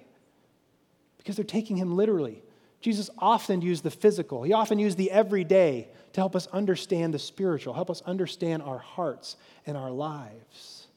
because 1.19 1.35
they're 1.35 1.45
taking 1.45 1.77
him 1.77 1.95
literally. 1.95 2.41
Jesus 2.81 3.09
often 3.19 3.61
used 3.61 3.83
the 3.83 3.91
physical, 3.91 4.43
he 4.43 4.53
often 4.53 4.79
used 4.79 4.97
the 4.97 5.11
everyday 5.11 5.87
to 6.13 6.21
help 6.21 6.35
us 6.35 6.47
understand 6.47 7.13
the 7.13 7.19
spiritual, 7.19 7.73
help 7.73 7.89
us 7.89 8.01
understand 8.01 8.63
our 8.63 8.79
hearts 8.79 9.37
and 9.65 9.77
our 9.77 9.91
lives. 9.91 10.87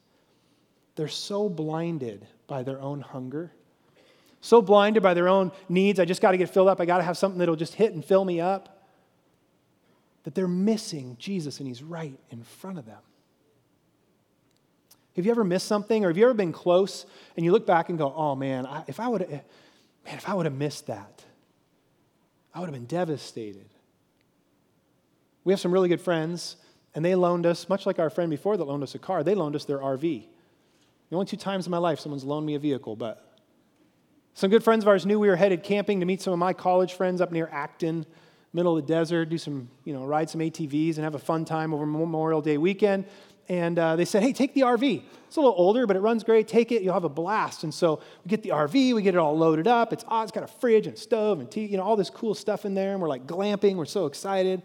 They're 0.95 1.07
so 1.07 1.49
blinded 1.49 2.25
by 2.47 2.63
their 2.63 2.81
own 2.81 3.01
hunger, 3.01 3.51
so 4.41 4.61
blinded 4.61 5.03
by 5.03 5.13
their 5.13 5.27
own 5.27 5.51
needs. 5.69 5.99
I 5.99 6.05
just 6.05 6.21
got 6.21 6.31
to 6.31 6.37
get 6.37 6.49
filled 6.49 6.67
up. 6.67 6.79
I 6.79 6.85
got 6.85 6.97
to 6.97 7.03
have 7.03 7.17
something 7.17 7.39
that'll 7.39 7.55
just 7.55 7.75
hit 7.75 7.93
and 7.93 8.03
fill 8.03 8.23
me 8.23 8.39
up. 8.39 8.87
That 10.23 10.33
they're 10.33 10.47
missing 10.47 11.17
Jesus 11.19 11.59
and 11.59 11.67
he's 11.67 11.83
right 11.83 12.17
in 12.31 12.43
front 12.43 12.79
of 12.79 12.85
them. 12.85 13.01
Have 15.15 15.25
you 15.25 15.31
ever 15.31 15.43
missed 15.43 15.67
something 15.67 16.03
or 16.03 16.09
have 16.09 16.17
you 16.17 16.25
ever 16.25 16.33
been 16.33 16.51
close 16.51 17.05
and 17.35 17.45
you 17.45 17.51
look 17.51 17.65
back 17.65 17.89
and 17.89 17.97
go, 17.97 18.13
oh 18.15 18.35
man, 18.35 18.65
I, 18.65 18.83
if 18.87 18.99
I 18.99 19.07
would 19.07 19.21
have, 19.21 19.29
man, 19.29 19.41
if 20.05 20.27
I 20.27 20.33
would 20.33 20.45
have 20.45 20.55
missed 20.55 20.87
that, 20.87 21.24
I 22.55 22.59
would 22.61 22.67
have 22.67 22.73
been 22.73 22.85
devastated. 22.85 23.67
We 25.43 25.51
have 25.51 25.59
some 25.59 25.73
really 25.73 25.89
good 25.89 26.01
friends 26.01 26.55
and 26.95 27.03
they 27.03 27.13
loaned 27.13 27.45
us, 27.45 27.67
much 27.67 27.85
like 27.85 27.99
our 27.99 28.09
friend 28.09 28.31
before 28.31 28.55
that 28.55 28.63
loaned 28.63 28.81
us 28.81 28.95
a 28.95 28.99
car, 28.99 29.21
they 29.21 29.35
loaned 29.35 29.57
us 29.57 29.65
their 29.65 29.79
RV. 29.79 30.25
The 31.09 31.15
only 31.15 31.25
two 31.25 31.35
times 31.35 31.67
in 31.67 31.71
my 31.71 31.77
life 31.77 31.99
someone's 31.99 32.23
loaned 32.23 32.45
me 32.45 32.55
a 32.55 32.59
vehicle, 32.59 32.95
but 32.95 33.37
some 34.33 34.49
good 34.49 34.63
friends 34.63 34.85
of 34.85 34.87
ours 34.87 35.05
knew 35.05 35.19
we 35.19 35.27
were 35.27 35.35
headed 35.35 35.63
camping 35.63 35.99
to 35.99 36.05
meet 36.05 36.21
some 36.21 36.31
of 36.31 36.39
my 36.39 36.53
college 36.53 36.93
friends 36.93 37.19
up 37.19 37.31
near 37.31 37.49
Acton, 37.51 38.05
middle 38.53 38.77
of 38.77 38.87
the 38.87 38.93
desert, 38.93 39.29
do 39.29 39.37
some, 39.37 39.69
you 39.83 39.93
know, 39.93 40.05
ride 40.05 40.29
some 40.29 40.39
ATVs 40.39 40.95
and 40.95 41.03
have 41.03 41.15
a 41.15 41.19
fun 41.19 41.43
time 41.43 41.73
over 41.73 41.85
Memorial 41.85 42.41
Day 42.41 42.57
weekend 42.57 43.05
and 43.47 43.77
uh, 43.77 43.95
they 43.95 44.05
said, 44.05 44.23
hey, 44.23 44.33
take 44.33 44.53
the 44.53 44.61
RV. 44.61 45.03
It's 45.27 45.35
a 45.35 45.39
little 45.39 45.55
older, 45.57 45.85
but 45.85 45.95
it 45.95 45.99
runs 45.99 46.23
great. 46.23 46.47
Take 46.47 46.71
it, 46.71 46.81
you'll 46.81 46.93
have 46.93 47.03
a 47.03 47.09
blast. 47.09 47.63
And 47.63 47.73
so 47.73 47.99
we 48.23 48.29
get 48.29 48.41
the 48.41 48.49
RV, 48.49 48.93
we 48.95 49.01
get 49.01 49.15
it 49.15 49.17
all 49.17 49.37
loaded 49.37 49.67
up. 49.67 49.93
It's, 49.93 50.05
oh, 50.07 50.21
it's 50.21 50.31
got 50.31 50.43
a 50.43 50.47
fridge 50.47 50.87
and 50.87 50.97
stove 50.97 51.39
and 51.39 51.49
tea, 51.49 51.65
you 51.65 51.77
know, 51.77 51.83
all 51.83 51.95
this 51.95 52.09
cool 52.09 52.33
stuff 52.33 52.65
in 52.65 52.73
there. 52.73 52.93
And 52.93 53.01
we're 53.01 53.09
like 53.09 53.27
glamping, 53.27 53.75
we're 53.75 53.85
so 53.85 54.05
excited. 54.05 54.61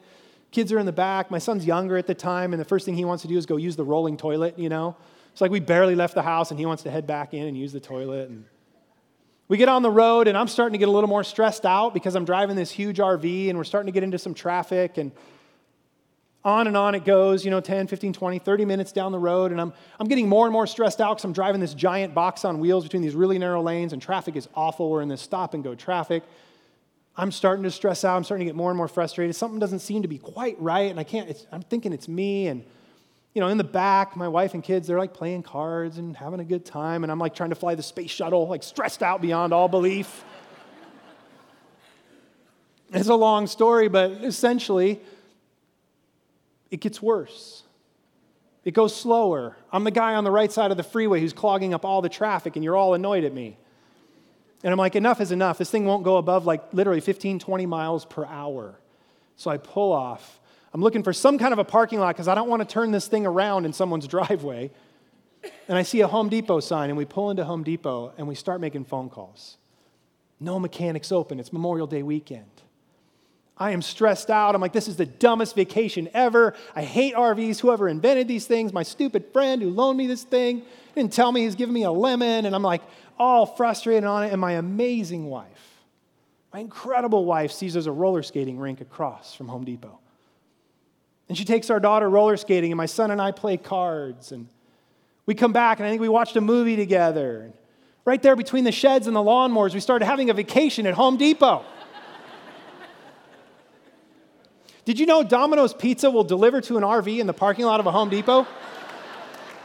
Kids 0.50 0.72
are 0.72 0.78
in 0.78 0.86
the 0.86 0.92
back. 0.92 1.30
My 1.30 1.38
son's 1.38 1.64
younger 1.64 1.96
at 1.96 2.06
the 2.06 2.14
time, 2.14 2.52
and 2.52 2.60
the 2.60 2.64
first 2.64 2.84
thing 2.84 2.96
he 2.96 3.04
wants 3.04 3.22
to 3.22 3.28
do 3.28 3.36
is 3.36 3.46
go 3.46 3.56
use 3.56 3.76
the 3.76 3.84
rolling 3.84 4.16
toilet, 4.16 4.58
you 4.58 4.68
know. 4.68 4.96
It's 5.30 5.40
like 5.40 5.52
we 5.52 5.60
barely 5.60 5.94
left 5.94 6.14
the 6.14 6.22
house, 6.22 6.50
and 6.50 6.58
he 6.58 6.66
wants 6.66 6.82
to 6.84 6.90
head 6.90 7.06
back 7.06 7.34
in 7.34 7.46
and 7.46 7.56
use 7.56 7.72
the 7.72 7.78
toilet. 7.78 8.30
And 8.30 8.44
We 9.46 9.58
get 9.58 9.68
on 9.68 9.82
the 9.82 9.90
road, 9.90 10.26
and 10.26 10.36
I'm 10.36 10.48
starting 10.48 10.72
to 10.72 10.78
get 10.78 10.88
a 10.88 10.92
little 10.92 11.08
more 11.08 11.22
stressed 11.22 11.64
out 11.64 11.94
because 11.94 12.16
I'm 12.16 12.24
driving 12.24 12.56
this 12.56 12.70
huge 12.70 12.98
RV 12.98 13.48
and 13.48 13.56
we're 13.56 13.64
starting 13.64 13.86
to 13.86 13.92
get 13.92 14.02
into 14.02 14.18
some 14.18 14.34
traffic. 14.34 14.98
And 14.98 15.12
on 16.44 16.66
and 16.66 16.76
on 16.76 16.94
it 16.94 17.05
goes, 17.05 17.44
you 17.44 17.50
know, 17.50 17.61
10, 17.61 17.87
15, 17.87 18.12
20, 18.12 18.38
30 18.38 18.64
minutes 18.64 18.92
down 18.92 19.12
the 19.12 19.18
road. 19.18 19.53
And 19.53 19.61
I'm, 19.61 19.72
I'm 19.98 20.09
getting 20.09 20.29
more 20.29 20.46
and 20.46 20.53
more 20.53 20.66
stressed 20.66 21.00
out 21.00 21.16
because 21.16 21.24
I'm 21.24 21.33
driving 21.33 21.61
this 21.61 21.74
giant 21.74 22.14
box 22.14 22.44
on 22.44 22.61
wheels 22.61 22.85
between 22.85 23.03
these 23.03 23.14
really 23.14 23.38
narrow 23.38 23.62
lanes, 23.62 23.92
and 23.92 24.00
traffic 24.00 24.37
is 24.37 24.48
awful. 24.55 24.90
We're 24.90 25.03
in 25.03 25.09
this 25.09 25.20
stop 25.20 25.53
and 25.55 25.62
go 25.62 25.74
traffic. 25.74 26.22
I'm 27.16 27.33
starting 27.33 27.64
to 27.64 27.70
stress 27.70 28.05
out. 28.05 28.16
I'm 28.16 28.24
starting 28.24 28.46
to 28.46 28.48
get 28.48 28.57
more 28.57 28.70
and 28.70 28.79
more 28.79 28.88
frustrated. 28.88 29.37
Something 29.37 29.59
doesn't 29.59 29.81
seem 29.81 30.03
to 30.03 30.09
be 30.09 30.16
quite 30.16 30.59
right, 30.61 30.90
and 30.90 30.98
I 30.98 31.05
can't, 31.05 31.46
I'm 31.53 31.62
thinking 31.62 31.92
it's 31.92 32.09
me. 32.09 32.46
And, 32.46 32.64
you 33.35 33.40
know, 33.40 33.48
in 33.48 33.59
the 33.59 33.64
back, 33.64 34.16
my 34.16 34.29
wife 34.29 34.55
and 34.55 34.62
kids, 34.62 34.87
they're 34.87 34.98
like 34.98 35.12
playing 35.12 35.42
cards 35.42 35.98
and 35.98 36.16
having 36.16 36.40
a 36.40 36.44
good 36.44 36.64
time. 36.64 37.03
And 37.03 37.12
I'm 37.12 37.18
like 37.18 37.35
trying 37.35 37.50
to 37.50 37.57
fly 37.57 37.74
the 37.74 37.83
space 37.83 38.11
shuttle, 38.11 38.48
like 38.48 38.62
stressed 38.62 39.03
out 39.03 39.20
beyond 39.20 39.53
all 39.53 39.68
belief. 39.68 40.24
it's 42.94 43.09
a 43.09 43.14
long 43.14 43.46
story, 43.46 43.88
but 43.88 44.12
essentially, 44.12 45.00
it 46.70 46.80
gets 46.80 47.02
worse. 47.02 47.62
It 48.64 48.74
goes 48.74 48.94
slower. 48.94 49.56
I'm 49.72 49.85
the 49.85 49.90
guy 49.90 50.14
on 50.14 50.24
the 50.24 50.30
right 50.30 50.52
side 50.52 50.70
of 50.70 50.76
the 50.76 50.83
freeway 50.83 51.20
who's 51.20 51.33
clogging 51.33 51.72
up 51.72 51.85
all 51.85 52.02
the 52.02 52.09
traffic, 52.09 52.56
and 52.56 52.64
you're 52.64 52.76
all 52.76 52.94
annoyed 52.94 53.24
at 53.24 53.33
me. 53.33 53.56
And 54.62 54.70
I'm 54.70 54.78
like, 54.78 54.94
enough 54.94 55.20
is 55.20 55.33
enough. 55.33 55.59
This 55.59 55.70
thing 55.70 55.87
won't 55.87 56.04
go 56.04 56.18
above 56.18 56.44
like 56.44 56.62
literally 56.72 57.00
15, 57.00 57.38
20 57.38 57.66
miles 57.66 58.04
per 58.04 58.26
hour. 58.26 58.78
So 59.37 59.50
I 59.50 59.56
pull 59.56 59.92
off. 59.92 60.38
I'm 60.74 60.83
looking 60.83 61.02
for 61.02 61.14
some 61.14 61.38
kind 61.38 61.52
of 61.52 61.59
a 61.59 61.64
parking 61.64 61.98
lot 61.98 62.14
because 62.14 62.28
I 62.28 62.35
don't 62.35 62.48
want 62.48 62.61
to 62.61 62.70
turn 62.70 62.90
this 62.90 63.09
thing 63.09 63.26
around 63.26 63.64
in 63.64 63.72
someone's 63.72 64.06
driveway. 64.09 64.70
And 65.68 65.78
I 65.78 65.83
see 65.83 66.02
a 66.02 66.06
Home 66.06 66.28
Depot 66.28 66.61
sign, 66.61 66.90
and 66.90 66.98
we 66.98 67.06
pull 67.06 67.30
into 67.30 67.44
Home 67.44 67.64
Depot 67.64 68.12
and 68.18 68.28
we 68.28 68.35
start 68.35 68.61
making 68.61 68.85
phone 68.85 69.09
calls. 69.09 69.56
No 70.38 70.59
mechanics 70.59 71.11
open. 71.11 71.40
It's 71.40 71.52
Memorial 71.52 71.87
Day 71.87 72.02
weekend. 72.02 72.62
I 73.56 73.72
am 73.72 73.82
stressed 73.82 74.30
out. 74.30 74.54
I'm 74.54 74.60
like, 74.60 74.72
this 74.72 74.88
is 74.88 74.96
the 74.96 75.06
dumbest 75.06 75.54
vacation 75.54 76.08
ever. 76.14 76.54
I 76.74 76.82
hate 76.82 77.14
RVs. 77.14 77.60
Whoever 77.60 77.88
invented 77.88 78.26
these 78.26 78.46
things, 78.46 78.72
my 78.72 78.82
stupid 78.82 79.26
friend 79.32 79.60
who 79.60 79.68
loaned 79.70 79.98
me 79.98 80.06
this 80.06 80.22
thing, 80.22 80.62
didn't 80.94 81.12
tell 81.12 81.30
me 81.30 81.42
he's 81.42 81.54
giving 81.54 81.74
me 81.74 81.84
a 81.84 81.90
lemon. 81.90 82.46
And 82.46 82.54
I'm 82.54 82.62
like, 82.62 82.82
all 83.18 83.44
frustrated 83.44 84.04
on 84.04 84.24
it. 84.24 84.32
And 84.32 84.40
my 84.40 84.52
amazing 84.52 85.26
wife, 85.26 85.82
my 86.52 86.60
incredible 86.60 87.26
wife, 87.26 87.52
sees 87.52 87.74
there's 87.74 87.86
a 87.86 87.92
roller 87.92 88.22
skating 88.22 88.58
rink 88.58 88.80
across 88.80 89.34
from 89.34 89.48
Home 89.48 89.64
Depot. 89.64 89.98
And 91.28 91.38
she 91.38 91.44
takes 91.44 91.70
our 91.70 91.78
daughter 91.78 92.10
roller 92.10 92.36
skating, 92.36 92.72
and 92.72 92.76
my 92.76 92.86
son 92.86 93.12
and 93.12 93.22
I 93.22 93.30
play 93.30 93.56
cards. 93.56 94.32
And 94.32 94.48
we 95.26 95.34
come 95.34 95.52
back, 95.52 95.78
and 95.78 95.86
I 95.86 95.90
think 95.90 96.00
we 96.00 96.08
watched 96.08 96.34
a 96.34 96.40
movie 96.40 96.74
together. 96.74 97.42
And 97.42 97.52
right 98.04 98.20
there 98.20 98.34
between 98.34 98.64
the 98.64 98.72
sheds 98.72 99.06
and 99.06 99.14
the 99.14 99.20
lawnmowers, 99.20 99.72
we 99.74 99.78
started 99.78 100.06
having 100.06 100.30
a 100.30 100.34
vacation 100.34 100.86
at 100.88 100.94
Home 100.94 101.18
Depot. 101.18 101.64
Did 104.84 104.98
you 104.98 105.06
know 105.06 105.22
Domino's 105.22 105.74
Pizza 105.74 106.10
will 106.10 106.24
deliver 106.24 106.60
to 106.62 106.76
an 106.76 106.82
RV 106.82 107.18
in 107.18 107.26
the 107.26 107.32
parking 107.32 107.64
lot 107.64 107.80
of 107.80 107.86
a 107.86 107.92
Home 107.92 108.08
Depot? 108.08 108.46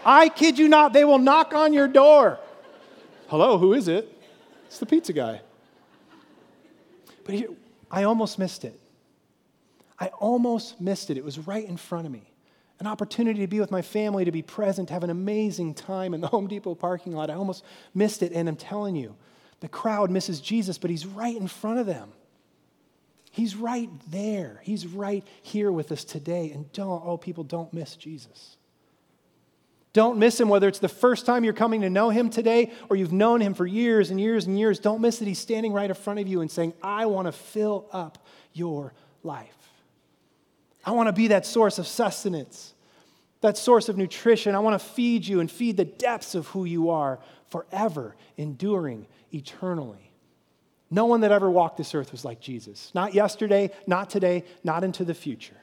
I 0.05 0.29
kid 0.29 0.59
you 0.59 0.67
not, 0.67 0.93
they 0.93 1.03
will 1.03 1.17
knock 1.17 1.53
on 1.53 1.73
your 1.73 1.87
door. 1.87 2.39
Hello, 3.27 3.57
who 3.57 3.73
is 3.73 3.87
it? 3.87 4.11
It's 4.67 4.77
the 4.77 4.85
pizza 4.85 5.13
guy. 5.13 5.41
But 7.23 7.35
I 7.89 8.03
almost 8.03 8.37
missed 8.37 8.65
it. 8.65 8.79
I 9.99 10.07
almost 10.07 10.79
missed 10.79 11.09
it. 11.09 11.17
It 11.17 11.23
was 11.23 11.39
right 11.39 11.67
in 11.67 11.77
front 11.77 12.05
of 12.05 12.11
me. 12.11 12.31
An 12.79 12.87
opportunity 12.87 13.39
to 13.39 13.47
be 13.47 13.59
with 13.59 13.71
my 13.71 13.81
family, 13.81 14.25
to 14.25 14.31
be 14.31 14.41
present, 14.41 14.89
to 14.89 14.93
have 14.93 15.03
an 15.03 15.09
amazing 15.09 15.73
time 15.73 16.13
in 16.13 16.21
the 16.21 16.27
Home 16.27 16.47
Depot 16.47 16.75
parking 16.75 17.13
lot. 17.13 17.29
I 17.29 17.35
almost 17.35 17.63
missed 17.93 18.21
it, 18.21 18.33
and 18.33 18.49
I'm 18.49 18.57
telling 18.57 18.95
you, 18.95 19.15
the 19.61 19.69
crowd 19.69 20.11
misses 20.11 20.41
Jesus, 20.41 20.77
but 20.77 20.89
he's 20.89 21.05
right 21.05 21.35
in 21.35 21.47
front 21.47 21.79
of 21.79 21.85
them. 21.85 22.11
He's 23.35 23.57
right 23.57 23.89
there. 24.11 24.61
He's 24.63 24.87
right 24.87 25.21
here 25.41 25.69
with 25.69 25.91
us 25.91 26.05
today. 26.05 26.51
And 26.51 26.71
don't, 26.71 27.03
oh, 27.05 27.17
people, 27.17 27.43
don't 27.43 27.73
miss 27.73 27.97
Jesus. 27.97 28.55
Don't 29.91 30.17
miss 30.17 30.39
him, 30.39 30.47
whether 30.47 30.69
it's 30.69 30.79
the 30.79 30.87
first 30.87 31.25
time 31.25 31.43
you're 31.43 31.51
coming 31.51 31.81
to 31.81 31.89
know 31.89 32.09
him 32.09 32.29
today 32.29 32.71
or 32.89 32.95
you've 32.95 33.11
known 33.11 33.41
him 33.41 33.53
for 33.53 33.67
years 33.67 34.09
and 34.09 34.21
years 34.21 34.45
and 34.45 34.57
years. 34.57 34.79
Don't 34.79 35.01
miss 35.01 35.19
that 35.19 35.27
he's 35.27 35.37
standing 35.37 35.73
right 35.73 35.89
in 35.89 35.95
front 35.97 36.21
of 36.21 36.29
you 36.29 36.39
and 36.39 36.49
saying, 36.49 36.75
I 36.81 37.07
want 37.07 37.27
to 37.27 37.33
fill 37.33 37.89
up 37.91 38.25
your 38.53 38.93
life. 39.21 39.57
I 40.85 40.91
want 40.91 41.07
to 41.07 41.13
be 41.13 41.27
that 41.27 41.45
source 41.45 41.77
of 41.77 41.87
sustenance, 41.87 42.73
that 43.41 43.57
source 43.57 43.89
of 43.89 43.97
nutrition. 43.97 44.55
I 44.55 44.59
want 44.59 44.81
to 44.81 44.87
feed 44.87 45.27
you 45.27 45.41
and 45.41 45.51
feed 45.51 45.75
the 45.75 45.83
depths 45.83 46.35
of 46.35 46.47
who 46.47 46.63
you 46.63 46.89
are 46.89 47.19
forever, 47.49 48.15
enduring 48.37 49.07
eternally. 49.33 50.13
No 50.95 51.07
one 51.07 51.19
that 51.21 51.31
ever 51.33 51.51
walked 51.51 51.75
this 51.75 51.93
earth 51.93 52.13
was 52.13 52.23
like 52.23 52.39
Jesus. 52.39 52.89
Not 52.95 53.13
yesterday, 53.13 53.71
not 53.85 54.09
today, 54.09 54.45
not 54.63 54.85
into 54.85 55.03
the 55.03 55.13
future. 55.13 55.57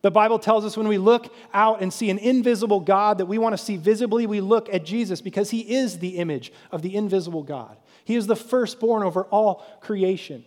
The 0.00 0.10
Bible 0.10 0.38
tells 0.38 0.64
us 0.64 0.78
when 0.78 0.88
we 0.88 0.96
look 0.96 1.30
out 1.52 1.82
and 1.82 1.92
see 1.92 2.08
an 2.08 2.16
invisible 2.16 2.80
God 2.80 3.18
that 3.18 3.26
we 3.26 3.36
want 3.36 3.52
to 3.52 3.62
see 3.62 3.76
visibly, 3.76 4.26
we 4.26 4.40
look 4.40 4.72
at 4.72 4.82
Jesus 4.82 5.20
because 5.20 5.50
he 5.50 5.60
is 5.74 5.98
the 5.98 6.16
image 6.16 6.54
of 6.72 6.80
the 6.80 6.96
invisible 6.96 7.42
God. 7.42 7.76
He 8.06 8.14
is 8.14 8.26
the 8.26 8.34
firstborn 8.34 9.02
over 9.02 9.24
all 9.24 9.62
creation. 9.82 10.42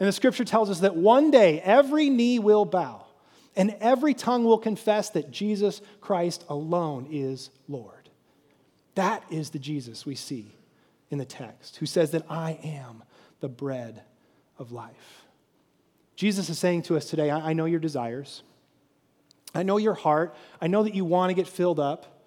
And 0.00 0.08
the 0.08 0.12
scripture 0.12 0.44
tells 0.44 0.68
us 0.68 0.80
that 0.80 0.96
one 0.96 1.30
day 1.30 1.60
every 1.60 2.10
knee 2.10 2.40
will 2.40 2.64
bow 2.64 3.04
and 3.54 3.76
every 3.78 4.12
tongue 4.12 4.42
will 4.42 4.58
confess 4.58 5.10
that 5.10 5.30
Jesus 5.30 5.82
Christ 6.00 6.44
alone 6.48 7.06
is 7.12 7.50
Lord. 7.68 8.08
That 8.96 9.22
is 9.30 9.50
the 9.50 9.60
Jesus 9.60 10.04
we 10.04 10.16
see 10.16 10.52
in 11.10 11.18
the 11.18 11.24
text, 11.24 11.76
who 11.76 11.86
says 11.86 12.10
that 12.10 12.24
I 12.28 12.58
am 12.64 13.04
the 13.40 13.48
bread 13.48 14.02
of 14.58 14.72
life. 14.72 15.24
Jesus 16.16 16.50
is 16.50 16.58
saying 16.58 16.82
to 16.82 16.96
us 16.96 17.06
today, 17.06 17.30
I, 17.30 17.54
know 17.54 17.64
your 17.64 17.80
desires. 17.80 18.42
I 19.54 19.62
know 19.62 19.78
your 19.78 19.94
heart. 19.94 20.34
I 20.60 20.66
know 20.66 20.82
that 20.82 20.94
you 20.94 21.04
want 21.04 21.30
to 21.30 21.34
get 21.34 21.48
filled 21.48 21.80
up. 21.80 22.20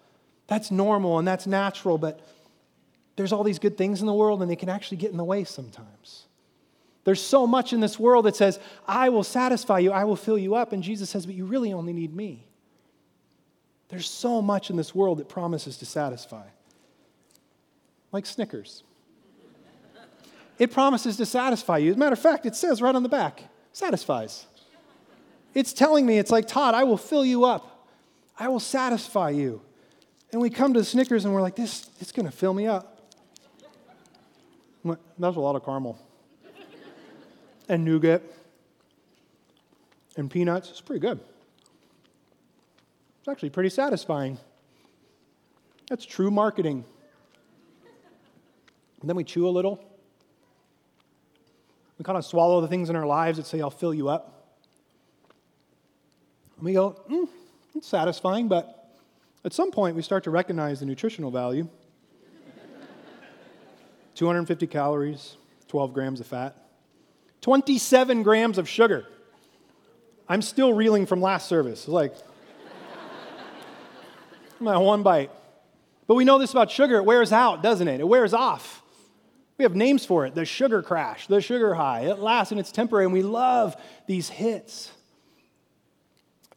That's 0.48 0.72
normal 0.72 1.20
and 1.20 1.28
that's 1.28 1.48
natural, 1.48 1.98
but 1.98 2.20
there's 3.16 3.32
all 3.32 3.44
these 3.44 3.60
good 3.60 3.78
things 3.78 4.02
in 4.02 4.08
the 4.08 4.14
world 4.14 4.42
and 4.42 4.50
they 4.50 4.56
can 4.56 4.70
actually 4.70 4.98
get 4.98 5.12
in 5.12 5.18
the 5.18 5.24
way 5.24 5.44
sometimes. 5.44 6.26
There's 7.04 7.22
so 7.22 7.46
much 7.46 7.74
in 7.74 7.82
this 7.82 8.00
world 8.00 8.26
that 8.26 8.36
says, 8.36 8.60
I 8.88 9.10
will 9.10 9.24
satisfy 9.24 9.80
you, 9.80 9.92
I 9.92 10.06
will 10.06 10.16
fill 10.16 10.38
you 10.38 10.56
up. 10.56 10.74
And 10.74 10.82
Jesus 10.82 11.10
says, 11.10 11.26
but 11.26 11.36
you 11.36 11.46
really 11.46 11.74
only 11.74 11.94
need 11.94 12.16
me. 12.16 12.48
There's 13.90 14.10
so 14.10 14.42
much 14.42 14.70
in 14.72 14.76
this 14.76 14.96
world 14.96 15.20
that 15.20 15.30
promises 15.30 15.78
to 15.78 15.86
satisfy, 15.86 16.48
like 18.12 18.26
Snickers. 18.26 18.84
It 20.60 20.72
promises 20.72 21.18
to 21.18 21.26
satisfy 21.26 21.80
you. 21.80 21.92
As 21.92 21.96
a 21.96 22.00
matter 22.00 22.14
of 22.14 22.20
fact, 22.20 22.46
it 22.46 22.56
says 22.56 22.82
right 22.82 22.96
on 22.96 23.04
the 23.04 23.10
back 23.10 23.44
satisfies. 23.72 24.46
It's 25.54 25.74
telling 25.74 26.06
me, 26.06 26.18
it's 26.18 26.32
like, 26.32 26.48
Todd, 26.48 26.74
I 26.76 26.84
will 26.84 26.98
fill 26.98 27.26
you 27.26 27.46
up, 27.46 27.88
I 28.38 28.48
will 28.48 28.60
satisfy 28.60 29.30
you. 29.30 29.62
And 30.32 30.42
we 30.42 30.50
come 30.50 30.74
to 30.74 30.80
the 30.80 30.86
Snickers 30.86 31.26
and 31.26 31.34
we're 31.34 31.42
like, 31.42 31.56
this, 31.56 31.90
it's 32.00 32.12
going 32.12 32.26
to 32.26 32.32
fill 32.32 32.54
me 32.54 32.66
up. 32.66 32.90
That's 34.84 35.38
a 35.38 35.40
lot 35.40 35.56
of 35.56 35.64
caramel. 35.64 36.00
And 37.70 37.86
nougat. 37.86 38.24
And 40.18 40.30
peanuts. 40.30 40.70
It's 40.70 40.82
pretty 40.82 41.00
good. 41.00 41.20
It's 43.20 43.28
actually 43.28 43.52
pretty 43.52 43.70
satisfying. 43.70 44.38
That's 45.88 46.06
true 46.06 46.32
marketing. 46.32 46.84
And 49.02 49.10
then 49.10 49.16
we 49.16 49.24
chew 49.24 49.48
a 49.48 49.52
little 49.52 49.84
kind 52.04 52.18
of 52.18 52.26
swallow 52.26 52.62
the 52.62 52.68
things 52.68 52.90
in 52.90 52.96
our 52.96 53.06
lives 53.06 53.38
that 53.38 53.46
say, 53.46 53.62
I'll 53.62 53.70
fill 53.70 53.94
you 53.94 54.10
up. 54.10 54.58
And 56.58 56.66
we 56.66 56.74
go, 56.74 57.02
mm, 57.10 57.28
it's 57.76 57.88
satisfying, 57.88 58.48
but 58.48 58.96
at 59.46 59.54
some 59.54 59.72
point 59.72 59.96
we 59.96 60.02
start 60.02 60.24
to 60.26 60.30
recognize 60.30 60.80
the 60.80 60.86
nutritional 60.86 61.32
value 61.32 61.68
250 64.16 64.68
calories, 64.68 65.38
12 65.68 65.94
grams 65.94 66.20
of 66.20 66.28
fat, 66.28 66.56
27 67.42 68.24
grams 68.24 68.58
of 68.58 68.70
sugar. 68.70 69.06
I'm 70.28 70.42
still 70.42 70.74
reeling 70.74 71.06
from 71.06 71.22
last 71.22 71.48
service. 71.48 71.80
It's 71.82 71.88
like, 71.90 72.16
my 74.60 74.78
one 74.78 75.04
bite. 75.04 75.32
But 76.08 76.16
we 76.16 76.26
know 76.26 76.38
this 76.38 76.52
about 76.52 76.72
sugar. 76.72 76.98
It 76.98 77.06
wears 77.06 77.32
out, 77.32 77.64
doesn't 77.64 77.88
it? 77.88 78.00
It 78.00 78.08
wears 78.08 78.34
off. 78.34 78.83
We 79.64 79.66
have 79.66 79.78
names 79.78 80.06
for 80.06 80.26
it 80.26 80.36
the 80.36 80.44
sugar 80.44 80.82
crash, 80.82 81.28
the 81.28 81.40
sugar 81.40 81.74
high. 81.74 82.02
It 82.02 82.20
lasts 82.20 82.52
and 82.52 82.60
it's 82.60 82.70
temporary, 82.70 83.06
and 83.06 83.14
we 83.14 83.22
love 83.22 83.78
these 84.08 84.28
hits. 84.28 84.92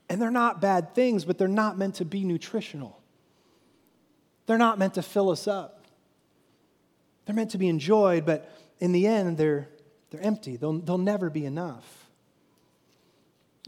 And 0.09 0.21
they're 0.21 0.33
not 0.33 0.61
bad 0.61 0.93
things, 0.93 1.25
but 1.25 1.39
they're 1.39 1.47
not 1.47 1.79
meant 1.79 1.95
to 1.97 2.05
be 2.05 2.25
nutritional. 2.25 3.01
They're 4.47 4.59
not 4.59 4.81
meant 4.81 4.95
to 4.95 5.03
fill 5.03 5.31
us 5.31 5.47
up. 5.47 5.85
They're 7.27 7.37
meant 7.37 7.53
to 7.53 7.59
be 7.59 7.69
enjoyed, 7.69 8.27
but 8.27 8.53
in 8.81 8.91
the 8.91 9.07
end, 9.07 9.39
they're, 9.39 9.69
they're 10.11 10.23
empty. 10.23 10.57
They'll, 10.57 10.81
they'll 10.81 10.99
never 10.99 11.31
be 11.31 11.47
enough. 11.47 12.09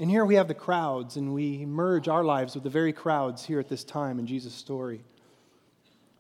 And 0.01 0.11
here 0.11 0.25
we 0.25 0.35
have 0.35 0.49
the 0.49 0.55
crowds, 0.55 1.17
and 1.17 1.33
we 1.33 1.65
merge 1.65 2.09
our 2.09 2.25
lives 2.25 2.57
with 2.57 2.65
the 2.65 2.71
very 2.71 2.93
crowds 2.93 3.45
here 3.45 3.61
at 3.61 3.69
this 3.69 3.85
time 3.85 4.19
in 4.19 4.27
Jesus' 4.27 4.55
story. 4.55 5.05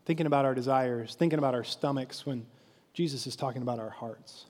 Thinking 0.04 0.26
about 0.26 0.44
our 0.44 0.54
desires, 0.54 1.16
thinking 1.16 1.40
about 1.40 1.57
our 1.57 1.64
stomachs 1.64 2.24
when 2.24 2.46
Jesus 2.98 3.28
is 3.28 3.37
talking 3.37 3.62
about 3.62 3.78
our 3.78 3.90
hearts. 3.90 4.46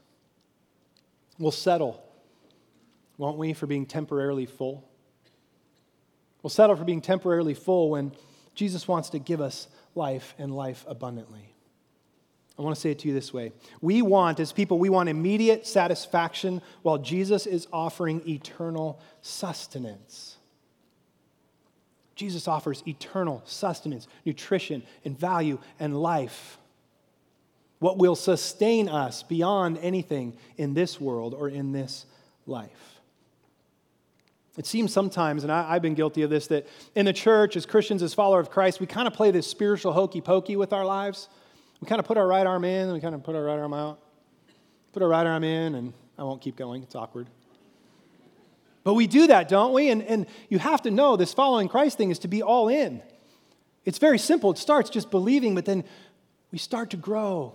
We'll 1.38 1.50
settle, 1.50 2.02
won't 3.18 3.36
we, 3.36 3.52
for 3.52 3.66
being 3.66 3.84
temporarily 3.84 4.46
full? 4.46 4.88
We'll 6.42 6.48
settle 6.48 6.74
for 6.74 6.84
being 6.84 7.02
temporarily 7.02 7.52
full 7.52 7.90
when 7.90 8.12
Jesus 8.54 8.88
wants 8.88 9.10
to 9.10 9.18
give 9.18 9.42
us 9.42 9.68
life 9.94 10.34
and 10.38 10.56
life 10.56 10.86
abundantly. 10.88 11.52
I 12.58 12.62
want 12.62 12.74
to 12.74 12.80
say 12.80 12.90
it 12.90 13.00
to 13.00 13.08
you 13.08 13.12
this 13.12 13.34
way. 13.34 13.52
We 13.82 14.00
want, 14.00 14.40
as 14.40 14.50
people, 14.50 14.78
we 14.78 14.88
want 14.88 15.10
immediate 15.10 15.66
satisfaction 15.66 16.62
while 16.80 16.96
Jesus 16.96 17.44
is 17.44 17.68
offering 17.70 18.26
eternal 18.26 18.98
sustenance. 19.20 20.38
Jesus 22.14 22.48
offers 22.48 22.82
eternal 22.88 23.42
sustenance, 23.44 24.08
nutrition, 24.24 24.84
and 25.04 25.18
value 25.18 25.58
and 25.78 26.00
life. 26.00 26.58
What 27.78 27.98
will 27.98 28.16
sustain 28.16 28.88
us 28.88 29.22
beyond 29.22 29.78
anything 29.78 30.36
in 30.56 30.74
this 30.74 31.00
world 31.00 31.34
or 31.34 31.48
in 31.48 31.72
this 31.72 32.06
life. 32.48 32.98
It 34.56 34.66
seems 34.66 34.92
sometimes, 34.92 35.44
and 35.44 35.52
I, 35.52 35.74
have 35.74 35.82
been 35.82 35.94
guilty 35.94 36.22
of 36.22 36.30
this, 36.30 36.48
that 36.48 36.66
in 36.96 37.06
the 37.06 37.12
church, 37.12 37.56
as 37.56 37.64
Christians, 37.64 38.02
as 38.02 38.12
followers 38.12 38.46
of 38.46 38.50
Christ, 38.52 38.80
we 38.80 38.86
kind 38.86 39.06
of 39.06 39.14
play 39.14 39.30
this 39.30 39.46
spiritual 39.46 39.92
hokey 39.92 40.20
pokey 40.20 40.56
with 40.56 40.72
our 40.72 40.84
lives. 40.84 41.28
We 41.80 41.86
kind 41.86 42.00
of 42.00 42.06
put 42.06 42.18
our 42.18 42.26
right 42.26 42.44
arm 42.44 42.64
in, 42.64 42.86
and 42.86 42.92
we 42.92 43.00
kind 43.00 43.14
of 43.14 43.22
put 43.22 43.36
our 43.36 43.44
right 43.44 43.58
arm 43.58 43.72
out. 43.72 44.00
Put 44.92 45.04
our 45.04 45.08
right 45.08 45.24
arm 45.24 45.44
in, 45.44 45.76
and 45.76 45.92
I 46.18 46.24
won't 46.24 46.40
keep 46.40 46.56
going, 46.56 46.82
it's 46.82 46.96
awkward. 46.96 47.28
But 48.82 48.94
we 48.94 49.06
do 49.06 49.28
that, 49.28 49.48
don't 49.48 49.72
we? 49.72 49.90
And, 49.90 50.02
and 50.02 50.26
you 50.48 50.58
have 50.58 50.82
to 50.82 50.90
know 50.90 51.16
this 51.16 51.32
following 51.32 51.68
Christ 51.68 51.96
thing 51.96 52.10
is 52.10 52.18
to 52.20 52.28
be 52.28 52.42
all 52.42 52.68
in. 52.68 53.00
It's 53.84 53.98
very 53.98 54.18
simple. 54.18 54.50
It 54.50 54.58
starts 54.58 54.90
just 54.90 55.10
believing, 55.10 55.54
but 55.54 55.66
then 55.66 55.84
we 56.50 56.58
start 56.58 56.90
to 56.90 56.96
grow. 56.96 57.54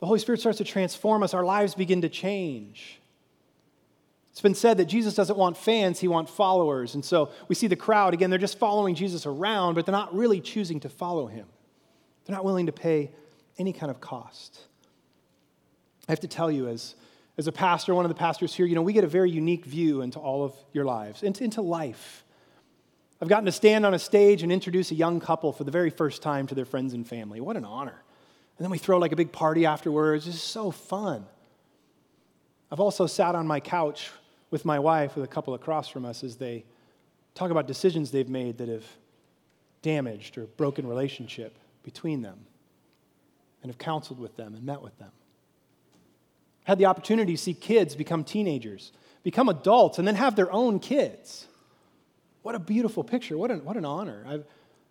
The 0.00 0.06
Holy 0.06 0.18
Spirit 0.18 0.40
starts 0.40 0.58
to 0.58 0.64
transform 0.64 1.22
us, 1.22 1.34
our 1.34 1.44
lives 1.44 1.74
begin 1.74 2.00
to 2.00 2.08
change. 2.08 3.00
It's 4.30 4.40
been 4.40 4.54
said 4.54 4.78
that 4.78 4.86
Jesus 4.86 5.14
doesn't 5.14 5.36
want 5.36 5.56
fans, 5.56 6.00
he 6.00 6.08
wants 6.08 6.32
followers. 6.32 6.94
And 6.94 7.04
so 7.04 7.30
we 7.48 7.54
see 7.54 7.66
the 7.66 7.76
crowd, 7.76 8.14
again, 8.14 8.30
they're 8.30 8.38
just 8.38 8.58
following 8.58 8.94
Jesus 8.94 9.26
around, 9.26 9.74
but 9.74 9.84
they're 9.84 9.92
not 9.92 10.14
really 10.14 10.40
choosing 10.40 10.80
to 10.80 10.88
follow 10.88 11.26
him. 11.26 11.46
They're 12.24 12.34
not 12.34 12.44
willing 12.44 12.66
to 12.66 12.72
pay 12.72 13.10
any 13.58 13.72
kind 13.72 13.90
of 13.90 14.00
cost. 14.00 14.60
I 16.08 16.12
have 16.12 16.20
to 16.20 16.28
tell 16.28 16.50
you, 16.50 16.68
as, 16.68 16.94
as 17.36 17.46
a 17.46 17.52
pastor, 17.52 17.94
one 17.94 18.04
of 18.04 18.08
the 18.08 18.14
pastors 18.14 18.54
here, 18.54 18.66
you 18.66 18.74
know, 18.74 18.82
we 18.82 18.92
get 18.92 19.04
a 19.04 19.08
very 19.08 19.30
unique 19.30 19.66
view 19.66 20.00
into 20.00 20.18
all 20.18 20.44
of 20.44 20.54
your 20.72 20.84
lives, 20.84 21.22
into, 21.22 21.44
into 21.44 21.60
life. 21.60 22.24
I've 23.20 23.28
gotten 23.28 23.44
to 23.44 23.52
stand 23.52 23.84
on 23.84 23.92
a 23.92 23.98
stage 23.98 24.42
and 24.42 24.50
introduce 24.50 24.90
a 24.92 24.94
young 24.94 25.20
couple 25.20 25.52
for 25.52 25.64
the 25.64 25.70
very 25.70 25.90
first 25.90 26.22
time 26.22 26.46
to 26.46 26.54
their 26.54 26.64
friends 26.64 26.94
and 26.94 27.06
family. 27.06 27.40
What 27.40 27.56
an 27.56 27.66
honor. 27.66 28.02
And 28.60 28.66
then 28.66 28.72
we 28.72 28.76
throw 28.76 28.98
like 28.98 29.12
a 29.12 29.16
big 29.16 29.32
party 29.32 29.64
afterwards. 29.64 30.28
It's 30.28 30.38
so 30.38 30.70
fun. 30.70 31.24
I've 32.70 32.78
also 32.78 33.06
sat 33.06 33.34
on 33.34 33.46
my 33.46 33.58
couch 33.58 34.10
with 34.50 34.66
my 34.66 34.78
wife, 34.78 35.16
with 35.16 35.24
a 35.24 35.28
couple 35.28 35.54
across 35.54 35.88
from 35.88 36.04
us, 36.04 36.22
as 36.22 36.36
they 36.36 36.66
talk 37.34 37.50
about 37.50 37.66
decisions 37.66 38.10
they've 38.10 38.28
made 38.28 38.58
that 38.58 38.68
have 38.68 38.84
damaged 39.80 40.36
or 40.36 40.44
broken 40.44 40.86
relationship 40.86 41.56
between 41.84 42.20
them, 42.20 42.38
and 43.62 43.72
have 43.72 43.78
counseled 43.78 44.20
with 44.20 44.36
them 44.36 44.54
and 44.54 44.62
met 44.62 44.82
with 44.82 44.98
them. 44.98 45.12
Had 46.64 46.76
the 46.76 46.84
opportunity 46.84 47.32
to 47.32 47.42
see 47.42 47.54
kids 47.54 47.96
become 47.96 48.24
teenagers, 48.24 48.92
become 49.22 49.48
adults, 49.48 49.98
and 49.98 50.06
then 50.06 50.16
have 50.16 50.36
their 50.36 50.52
own 50.52 50.80
kids. 50.80 51.46
What 52.42 52.54
a 52.54 52.58
beautiful 52.58 53.04
picture. 53.04 53.38
What 53.38 53.50
an, 53.50 53.64
what 53.64 53.78
an 53.78 53.86
honor. 53.86 54.22
I've, 54.28 54.44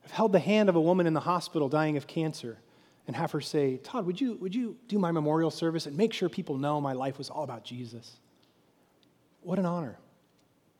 I've 0.04 0.12
held 0.12 0.32
the 0.32 0.40
hand 0.40 0.70
of 0.70 0.76
a 0.76 0.82
woman 0.82 1.06
in 1.06 1.14
the 1.14 1.20
hospital 1.20 1.70
dying 1.70 1.98
of 1.98 2.08
cancer 2.08 2.58
and 3.10 3.16
have 3.16 3.32
her 3.32 3.42
say, 3.42 3.78
Todd, 3.78 4.06
would 4.06 4.22
you, 4.22 4.36
would 4.36 4.54
you 4.54 4.76
do 4.88 5.00
my 5.00 5.12
memorial 5.12 5.50
service 5.50 5.88
and 5.88 5.98
make 5.98 6.14
sure 6.14 6.30
people 6.30 6.56
know 6.60 6.80
my 6.80 6.94
life 6.94 7.18
was 7.18 7.32
all 7.32 7.44
about 7.44 7.64
Jesus? 7.64 8.18
What 9.42 9.58
an 9.58 9.66
honor. 9.66 9.98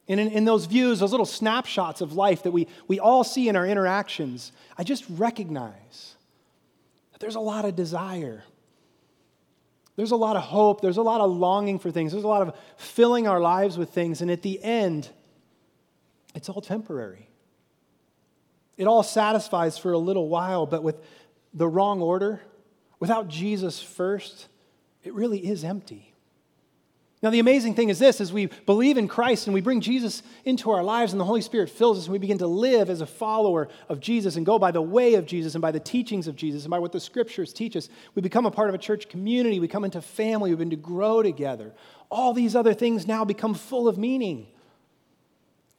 And 0.08 0.20
in, 0.20 0.28
in, 0.28 0.46
those 0.46 0.66
views, 0.66 1.00
those 1.00 1.10
little 1.10 1.26
snapshots 1.26 2.02
of 2.02 2.14
life 2.14 2.44
that 2.44 2.52
we, 2.52 2.68
we 2.88 3.00
all 3.00 3.24
see 3.24 3.50
in 3.50 3.56
our 3.56 3.66
interactions, 3.66 4.52
I 4.78 4.84
just 4.84 5.06
recognize 5.10 6.14
that 7.14 7.20
there's 7.20 7.34
a 7.34 7.40
lot 7.40 7.66
of 7.66 7.76
desire. 7.76 8.44
There's 9.96 10.12
a 10.12 10.16
lot 10.16 10.36
of 10.36 10.44
hope. 10.44 10.82
There's 10.82 10.98
a 10.98 11.02
lot 11.02 11.22
of 11.22 11.32
longing 11.32 11.80
for 11.80 11.90
things. 11.90 12.12
There's 12.12 12.26
a 12.26 12.28
lot 12.28 12.48
of 12.48 12.56
filling 12.78 13.28
our 13.28 13.40
lives 13.40 13.76
with 13.76 13.90
things. 13.90 14.22
And 14.22 14.30
at 14.30 14.44
the 14.44 14.64
end, 14.64 15.10
it's 16.36 16.48
all 16.48 16.62
temporary. 16.62 17.28
It 18.78 18.86
all 18.86 19.02
satisfies 19.02 19.80
for 19.80 19.94
a 19.94 19.98
little 19.98 20.30
while, 20.30 20.68
but 20.68 20.84
with 20.84 20.98
the 21.54 21.68
wrong 21.68 22.02
order, 22.02 22.42
without 23.00 23.28
Jesus 23.28 23.82
first, 23.82 24.48
it 25.04 25.14
really 25.14 25.40
is 25.40 25.64
empty. 25.64 26.14
Now, 27.22 27.32
the 27.32 27.40
amazing 27.40 27.76
thing 27.76 27.90
is 27.90 28.00
this 28.00 28.22
as 28.22 28.32
we 28.32 28.46
believe 28.66 28.98
in 28.98 29.10
Christ 29.10 29.46
and 29.46 29.54
we 29.54 29.60
bring 29.60 29.82
Jesus 29.82 30.24
into 30.46 30.72
our 30.72 30.82
lives 30.82 31.12
and 31.12 31.20
the 31.20 31.26
Holy 31.26 31.42
Spirit 31.42 31.70
fills 31.70 31.98
us 31.98 32.06
and 32.06 32.14
we 32.14 32.18
begin 32.18 32.38
to 32.38 32.48
live 32.48 32.90
as 32.90 33.02
a 33.02 33.06
follower 33.06 33.68
of 33.90 34.00
Jesus 34.00 34.38
and 34.38 34.46
go 34.46 34.58
by 34.58 34.72
the 34.72 34.82
way 34.82 35.16
of 35.16 35.26
Jesus 35.26 35.54
and 35.54 35.62
by 35.62 35.72
the 35.72 35.82
teachings 35.82 36.28
of 36.28 36.38
Jesus 36.38 36.64
and 36.64 36.72
by 36.72 36.80
what 36.80 36.94
the 36.94 37.00
scriptures 37.00 37.52
teach 37.52 37.76
us, 37.76 37.90
we 38.16 38.22
become 38.22 38.46
a 38.46 38.52
part 38.52 38.70
of 38.70 38.76
a 38.76 38.78
church 38.78 39.10
community. 39.10 39.60
We 39.60 39.68
come 39.68 39.84
into 39.84 40.02
family. 40.02 40.52
We 40.52 40.56
begin 40.56 40.70
to 40.70 40.76
grow 40.78 41.22
together. 41.22 41.74
All 42.10 42.34
these 42.34 42.56
other 42.56 42.74
things 42.74 43.06
now 43.06 43.26
become 43.26 43.54
full 43.54 43.90
of 43.90 43.98
meaning. 43.98 44.48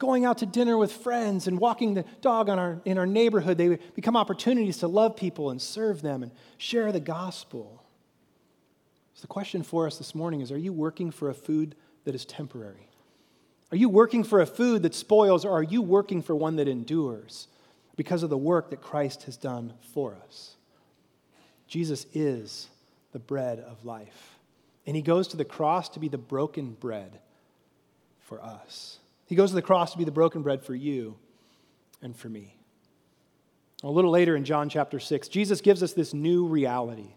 Going 0.01 0.25
out 0.25 0.39
to 0.39 0.47
dinner 0.47 0.79
with 0.79 0.91
friends 0.91 1.45
and 1.45 1.59
walking 1.59 1.93
the 1.93 2.05
dog 2.21 2.49
our, 2.49 2.81
in 2.85 2.97
our 2.97 3.05
neighborhood, 3.05 3.59
they 3.59 3.77
become 3.93 4.17
opportunities 4.17 4.77
to 4.79 4.87
love 4.87 5.15
people 5.15 5.51
and 5.51 5.61
serve 5.61 6.01
them 6.01 6.23
and 6.23 6.31
share 6.57 6.91
the 6.91 6.99
gospel. 6.99 7.85
So, 9.13 9.21
the 9.21 9.27
question 9.27 9.61
for 9.61 9.85
us 9.85 9.99
this 9.99 10.15
morning 10.15 10.41
is 10.41 10.51
Are 10.51 10.57
you 10.57 10.73
working 10.73 11.11
for 11.11 11.29
a 11.29 11.35
food 11.35 11.75
that 12.05 12.15
is 12.15 12.25
temporary? 12.25 12.89
Are 13.69 13.77
you 13.77 13.89
working 13.89 14.23
for 14.23 14.41
a 14.41 14.47
food 14.47 14.81
that 14.81 14.95
spoils, 14.95 15.45
or 15.45 15.51
are 15.51 15.61
you 15.61 15.83
working 15.83 16.23
for 16.23 16.35
one 16.35 16.55
that 16.55 16.67
endures 16.67 17.47
because 17.95 18.23
of 18.23 18.31
the 18.31 18.37
work 18.39 18.71
that 18.71 18.81
Christ 18.81 19.25
has 19.25 19.37
done 19.37 19.75
for 19.93 20.17
us? 20.25 20.55
Jesus 21.67 22.07
is 22.11 22.69
the 23.11 23.19
bread 23.19 23.59
of 23.59 23.85
life. 23.85 24.39
And 24.87 24.95
he 24.95 25.03
goes 25.03 25.27
to 25.27 25.37
the 25.37 25.45
cross 25.45 25.89
to 25.89 25.99
be 25.99 26.07
the 26.07 26.17
broken 26.17 26.71
bread 26.71 27.19
for 28.17 28.41
us. 28.41 28.97
He 29.31 29.37
goes 29.37 29.51
to 29.51 29.55
the 29.55 29.61
cross 29.61 29.93
to 29.93 29.97
be 29.97 30.03
the 30.03 30.11
broken 30.11 30.41
bread 30.41 30.61
for 30.61 30.75
you 30.75 31.15
and 32.01 32.13
for 32.13 32.27
me. 32.27 32.57
A 33.81 33.89
little 33.89 34.11
later 34.11 34.35
in 34.35 34.43
John 34.43 34.67
chapter 34.67 34.99
6, 34.99 35.29
Jesus 35.29 35.61
gives 35.61 35.81
us 35.81 35.93
this 35.93 36.13
new 36.13 36.45
reality. 36.45 37.13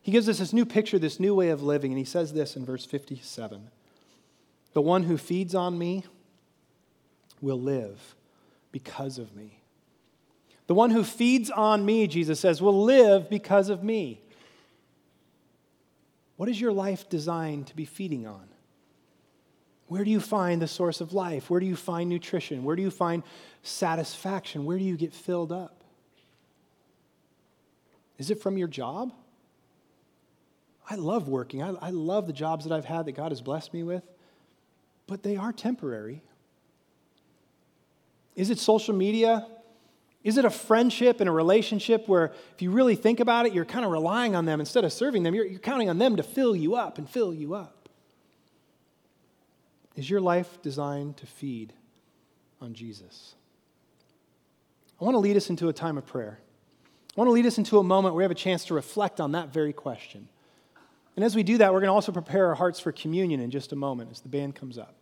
He 0.00 0.12
gives 0.12 0.28
us 0.28 0.38
this 0.38 0.52
new 0.52 0.64
picture, 0.64 1.00
this 1.00 1.18
new 1.18 1.34
way 1.34 1.48
of 1.48 1.64
living, 1.64 1.90
and 1.90 1.98
he 1.98 2.04
says 2.04 2.32
this 2.32 2.54
in 2.54 2.64
verse 2.64 2.86
57 2.86 3.72
The 4.72 4.80
one 4.80 5.02
who 5.02 5.18
feeds 5.18 5.52
on 5.52 5.76
me 5.76 6.04
will 7.40 7.60
live 7.60 8.14
because 8.70 9.18
of 9.18 9.34
me. 9.34 9.60
The 10.68 10.74
one 10.74 10.90
who 10.90 11.02
feeds 11.02 11.50
on 11.50 11.84
me, 11.84 12.06
Jesus 12.06 12.38
says, 12.38 12.62
will 12.62 12.84
live 12.84 13.28
because 13.28 13.68
of 13.68 13.82
me. 13.82 14.20
What 16.36 16.48
is 16.48 16.60
your 16.60 16.72
life 16.72 17.08
designed 17.08 17.66
to 17.66 17.74
be 17.74 17.84
feeding 17.84 18.28
on? 18.28 18.48
Where 19.88 20.04
do 20.04 20.10
you 20.10 20.20
find 20.20 20.60
the 20.60 20.68
source 20.68 21.00
of 21.00 21.12
life? 21.12 21.50
Where 21.50 21.60
do 21.60 21.66
you 21.66 21.76
find 21.76 22.08
nutrition? 22.08 22.62
Where 22.62 22.76
do 22.76 22.82
you 22.82 22.90
find 22.90 23.22
satisfaction? 23.62 24.64
Where 24.64 24.78
do 24.78 24.84
you 24.84 24.96
get 24.96 25.14
filled 25.14 25.50
up? 25.50 25.82
Is 28.18 28.30
it 28.30 28.40
from 28.40 28.58
your 28.58 28.68
job? 28.68 29.12
I 30.90 30.96
love 30.96 31.28
working. 31.28 31.62
I, 31.62 31.70
I 31.80 31.90
love 31.90 32.26
the 32.26 32.32
jobs 32.32 32.64
that 32.64 32.74
I've 32.74 32.84
had 32.84 33.06
that 33.06 33.12
God 33.12 33.32
has 33.32 33.40
blessed 33.40 33.72
me 33.72 33.82
with, 33.82 34.02
but 35.06 35.22
they 35.22 35.36
are 35.36 35.52
temporary. 35.52 36.22
Is 38.34 38.50
it 38.50 38.58
social 38.58 38.94
media? 38.94 39.46
Is 40.22 40.36
it 40.36 40.44
a 40.44 40.50
friendship 40.50 41.20
and 41.20 41.28
a 41.28 41.32
relationship 41.32 42.08
where, 42.08 42.32
if 42.54 42.60
you 42.60 42.70
really 42.70 42.96
think 42.96 43.20
about 43.20 43.46
it, 43.46 43.54
you're 43.54 43.64
kind 43.64 43.84
of 43.84 43.90
relying 43.90 44.34
on 44.34 44.44
them 44.44 44.60
instead 44.60 44.84
of 44.84 44.92
serving 44.92 45.22
them? 45.22 45.34
You're, 45.34 45.46
you're 45.46 45.60
counting 45.60 45.88
on 45.88 45.98
them 45.98 46.16
to 46.16 46.22
fill 46.22 46.54
you 46.54 46.74
up 46.74 46.98
and 46.98 47.08
fill 47.08 47.32
you 47.32 47.54
up. 47.54 47.77
Is 49.98 50.08
your 50.08 50.20
life 50.20 50.62
designed 50.62 51.16
to 51.16 51.26
feed 51.26 51.72
on 52.60 52.72
Jesus? 52.72 53.34
I 55.00 55.04
want 55.04 55.16
to 55.16 55.18
lead 55.18 55.36
us 55.36 55.50
into 55.50 55.68
a 55.68 55.72
time 55.72 55.98
of 55.98 56.06
prayer. 56.06 56.38
I 57.16 57.20
want 57.20 57.26
to 57.26 57.32
lead 57.32 57.46
us 57.46 57.58
into 57.58 57.80
a 57.80 57.82
moment 57.82 58.14
where 58.14 58.18
we 58.18 58.22
have 58.22 58.30
a 58.30 58.36
chance 58.36 58.64
to 58.66 58.74
reflect 58.74 59.20
on 59.20 59.32
that 59.32 59.52
very 59.52 59.72
question. 59.72 60.28
And 61.16 61.24
as 61.24 61.34
we 61.34 61.42
do 61.42 61.58
that, 61.58 61.72
we're 61.72 61.80
going 61.80 61.88
to 61.88 61.94
also 61.94 62.12
prepare 62.12 62.46
our 62.46 62.54
hearts 62.54 62.78
for 62.78 62.92
communion 62.92 63.40
in 63.40 63.50
just 63.50 63.72
a 63.72 63.76
moment 63.76 64.12
as 64.12 64.20
the 64.20 64.28
band 64.28 64.54
comes 64.54 64.78
up. 64.78 64.94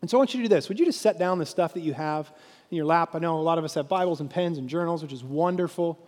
And 0.00 0.10
so 0.10 0.16
I 0.16 0.20
want 0.20 0.32
you 0.32 0.40
to 0.40 0.48
do 0.48 0.54
this. 0.54 0.70
Would 0.70 0.78
you 0.78 0.86
just 0.86 1.02
set 1.02 1.18
down 1.18 1.38
the 1.38 1.44
stuff 1.44 1.74
that 1.74 1.80
you 1.80 1.92
have 1.92 2.32
in 2.70 2.78
your 2.78 2.86
lap? 2.86 3.10
I 3.12 3.18
know 3.18 3.38
a 3.38 3.42
lot 3.42 3.58
of 3.58 3.64
us 3.64 3.74
have 3.74 3.90
Bibles 3.90 4.22
and 4.22 4.30
pens 4.30 4.56
and 4.56 4.70
journals, 4.70 5.02
which 5.02 5.12
is 5.12 5.22
wonderful. 5.22 5.98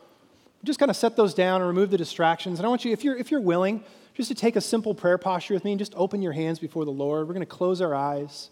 Just 0.65 0.79
kind 0.79 0.91
of 0.91 0.97
set 0.97 1.17
those 1.17 1.35
down 1.35 1.61
and 1.61 1.69
remove 1.69 1.91
the 1.91 1.99
distractions. 1.99 2.59
And 2.59 2.65
I 2.65 2.71
want 2.71 2.87
you, 2.87 2.93
if 2.93 3.05
you're, 3.05 3.19
if 3.19 3.31
you're 3.31 3.43
willing, 3.43 3.85
just 4.17 4.29
to 4.29 4.35
take 4.35 4.57
a 4.57 4.63
simple 4.63 4.95
prayer 4.95 5.19
posture 5.19 5.53
with 5.53 5.63
me 5.63 5.73
and 5.73 5.79
just 5.79 5.95
open 5.95 6.23
your 6.23 6.33
hands 6.33 6.59
before 6.59 6.87
the 6.87 6.91
Lord. 6.91 7.29
We're 7.29 7.35
going 7.35 7.41
to 7.41 7.47
close 7.47 7.83
our 7.83 7.95
eyes, 7.95 8.49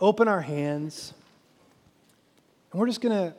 open 0.00 0.28
our 0.28 0.40
hands, 0.40 1.12
and 2.70 2.80
we're 2.80 2.86
just 2.86 3.00
going 3.00 3.16
to 3.16 3.34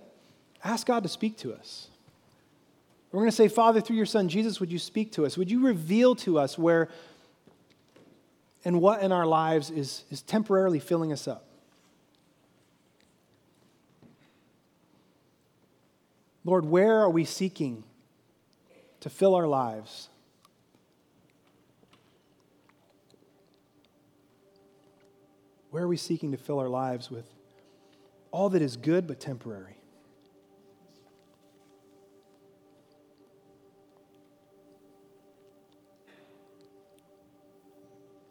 ask 0.65 0.85
God 0.85 1.03
to 1.03 1.09
speak 1.09 1.37
to 1.37 1.53
us. 1.53 1.87
We're 3.11 3.21
going 3.21 3.31
to 3.31 3.35
say, 3.35 3.47
Father, 3.47 3.79
through 3.79 3.95
your 3.95 4.05
Son, 4.05 4.27
Jesus, 4.27 4.59
would 4.59 4.69
you 4.69 4.79
speak 4.79 5.13
to 5.13 5.25
us? 5.25 5.37
Would 5.37 5.49
you 5.49 5.65
reveal 5.65 6.13
to 6.17 6.37
us 6.37 6.57
where 6.57 6.89
and 8.65 8.81
what 8.81 9.01
in 9.01 9.13
our 9.13 9.25
lives 9.25 9.69
is, 9.69 10.03
is 10.11 10.21
temporarily 10.21 10.79
filling 10.79 11.13
us 11.13 11.25
up? 11.25 11.45
Lord, 16.43 16.65
where 16.65 16.99
are 16.99 17.09
we 17.09 17.23
seeking 17.23 17.85
to 18.99 19.09
fill 19.09 19.35
our 19.35 19.47
lives? 19.47 20.09
Where 25.75 25.83
are 25.83 25.89
we 25.89 25.97
seeking 25.97 26.31
to 26.31 26.37
fill 26.37 26.59
our 26.59 26.69
lives 26.69 27.11
with 27.11 27.25
all 28.31 28.47
that 28.51 28.61
is 28.61 28.77
good 28.77 29.07
but 29.07 29.19
temporary? 29.19 29.75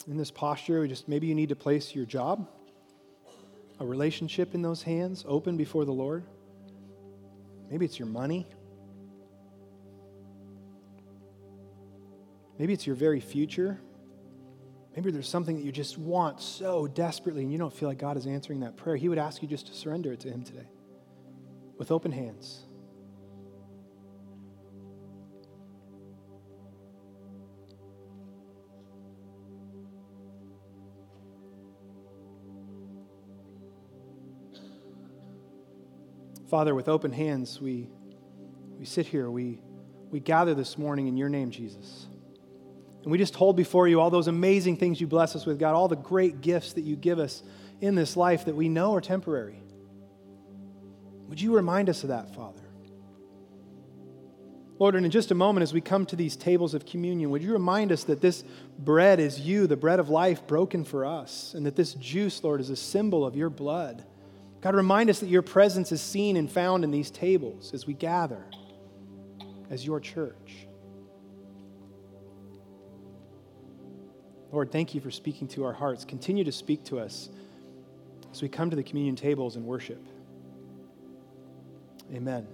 In 0.08 0.16
this 0.16 0.30
posture, 0.30 0.86
just 0.86 1.06
maybe 1.06 1.26
you 1.26 1.34
need 1.34 1.50
to 1.50 1.54
place 1.54 1.94
your 1.94 2.06
job, 2.06 2.48
a 3.78 3.84
relationship 3.84 4.54
in 4.54 4.62
those 4.62 4.82
hands, 4.82 5.22
open 5.28 5.58
before 5.58 5.84
the 5.84 5.92
Lord. 5.92 6.24
Maybe 7.70 7.84
it's 7.84 7.98
your 7.98 8.08
money. 8.08 8.46
Maybe 12.58 12.72
it's 12.72 12.86
your 12.86 12.96
very 12.96 13.20
future. 13.20 13.78
Maybe 14.94 15.10
there's 15.10 15.28
something 15.28 15.56
that 15.56 15.64
you 15.64 15.72
just 15.72 15.98
want 15.98 16.40
so 16.40 16.86
desperately 16.86 17.42
and 17.42 17.50
you 17.50 17.58
don't 17.58 17.72
feel 17.72 17.88
like 17.88 17.98
God 17.98 18.16
is 18.16 18.26
answering 18.26 18.60
that 18.60 18.76
prayer. 18.76 18.96
He 18.96 19.08
would 19.08 19.18
ask 19.18 19.42
you 19.42 19.48
just 19.48 19.66
to 19.66 19.74
surrender 19.74 20.12
it 20.12 20.20
to 20.20 20.30
Him 20.30 20.44
today 20.44 20.68
with 21.78 21.90
open 21.90 22.12
hands. 22.12 22.60
Father, 36.48 36.72
with 36.72 36.88
open 36.88 37.10
hands, 37.10 37.60
we, 37.60 37.88
we 38.78 38.84
sit 38.84 39.06
here, 39.06 39.28
we, 39.28 39.60
we 40.12 40.20
gather 40.20 40.54
this 40.54 40.78
morning 40.78 41.08
in 41.08 41.16
your 41.16 41.28
name, 41.28 41.50
Jesus. 41.50 42.06
And 43.04 43.12
we 43.12 43.18
just 43.18 43.34
hold 43.34 43.54
before 43.54 43.86
you 43.86 44.00
all 44.00 44.08
those 44.08 44.28
amazing 44.28 44.78
things 44.78 44.98
you 44.98 45.06
bless 45.06 45.36
us 45.36 45.44
with, 45.44 45.58
God, 45.58 45.74
all 45.74 45.88
the 45.88 45.96
great 45.96 46.40
gifts 46.40 46.72
that 46.72 46.84
you 46.84 46.96
give 46.96 47.18
us 47.18 47.42
in 47.82 47.94
this 47.94 48.16
life 48.16 48.46
that 48.46 48.56
we 48.56 48.70
know 48.70 48.94
are 48.94 49.00
temporary. 49.02 49.62
Would 51.28 51.38
you 51.38 51.54
remind 51.54 51.90
us 51.90 52.02
of 52.02 52.08
that, 52.08 52.34
Father? 52.34 52.60
Lord, 54.78 54.94
and 54.94 55.04
in 55.04 55.10
just 55.10 55.30
a 55.30 55.34
moment, 55.34 55.62
as 55.62 55.74
we 55.74 55.82
come 55.82 56.06
to 56.06 56.16
these 56.16 56.34
tables 56.34 56.72
of 56.72 56.86
communion, 56.86 57.30
would 57.30 57.42
you 57.42 57.52
remind 57.52 57.92
us 57.92 58.04
that 58.04 58.22
this 58.22 58.42
bread 58.78 59.20
is 59.20 59.38
you, 59.38 59.66
the 59.66 59.76
bread 59.76 60.00
of 60.00 60.08
life, 60.08 60.46
broken 60.46 60.82
for 60.82 61.04
us, 61.04 61.52
and 61.54 61.66
that 61.66 61.76
this 61.76 61.94
juice, 61.94 62.42
Lord, 62.42 62.60
is 62.60 62.70
a 62.70 62.76
symbol 62.76 63.24
of 63.24 63.36
your 63.36 63.50
blood? 63.50 64.02
God, 64.62 64.74
remind 64.74 65.10
us 65.10 65.20
that 65.20 65.28
your 65.28 65.42
presence 65.42 65.92
is 65.92 66.00
seen 66.00 66.38
and 66.38 66.50
found 66.50 66.84
in 66.84 66.90
these 66.90 67.10
tables 67.10 67.74
as 67.74 67.86
we 67.86 67.92
gather 67.92 68.46
as 69.68 69.84
your 69.84 70.00
church. 70.00 70.66
Lord, 74.54 74.70
thank 74.70 74.94
you 74.94 75.00
for 75.00 75.10
speaking 75.10 75.48
to 75.48 75.64
our 75.64 75.72
hearts. 75.72 76.04
Continue 76.04 76.44
to 76.44 76.52
speak 76.52 76.84
to 76.84 77.00
us 77.00 77.28
as 78.30 78.40
we 78.40 78.48
come 78.48 78.70
to 78.70 78.76
the 78.76 78.84
communion 78.84 79.16
tables 79.16 79.56
and 79.56 79.64
worship. 79.66 80.06
Amen. 82.14 82.46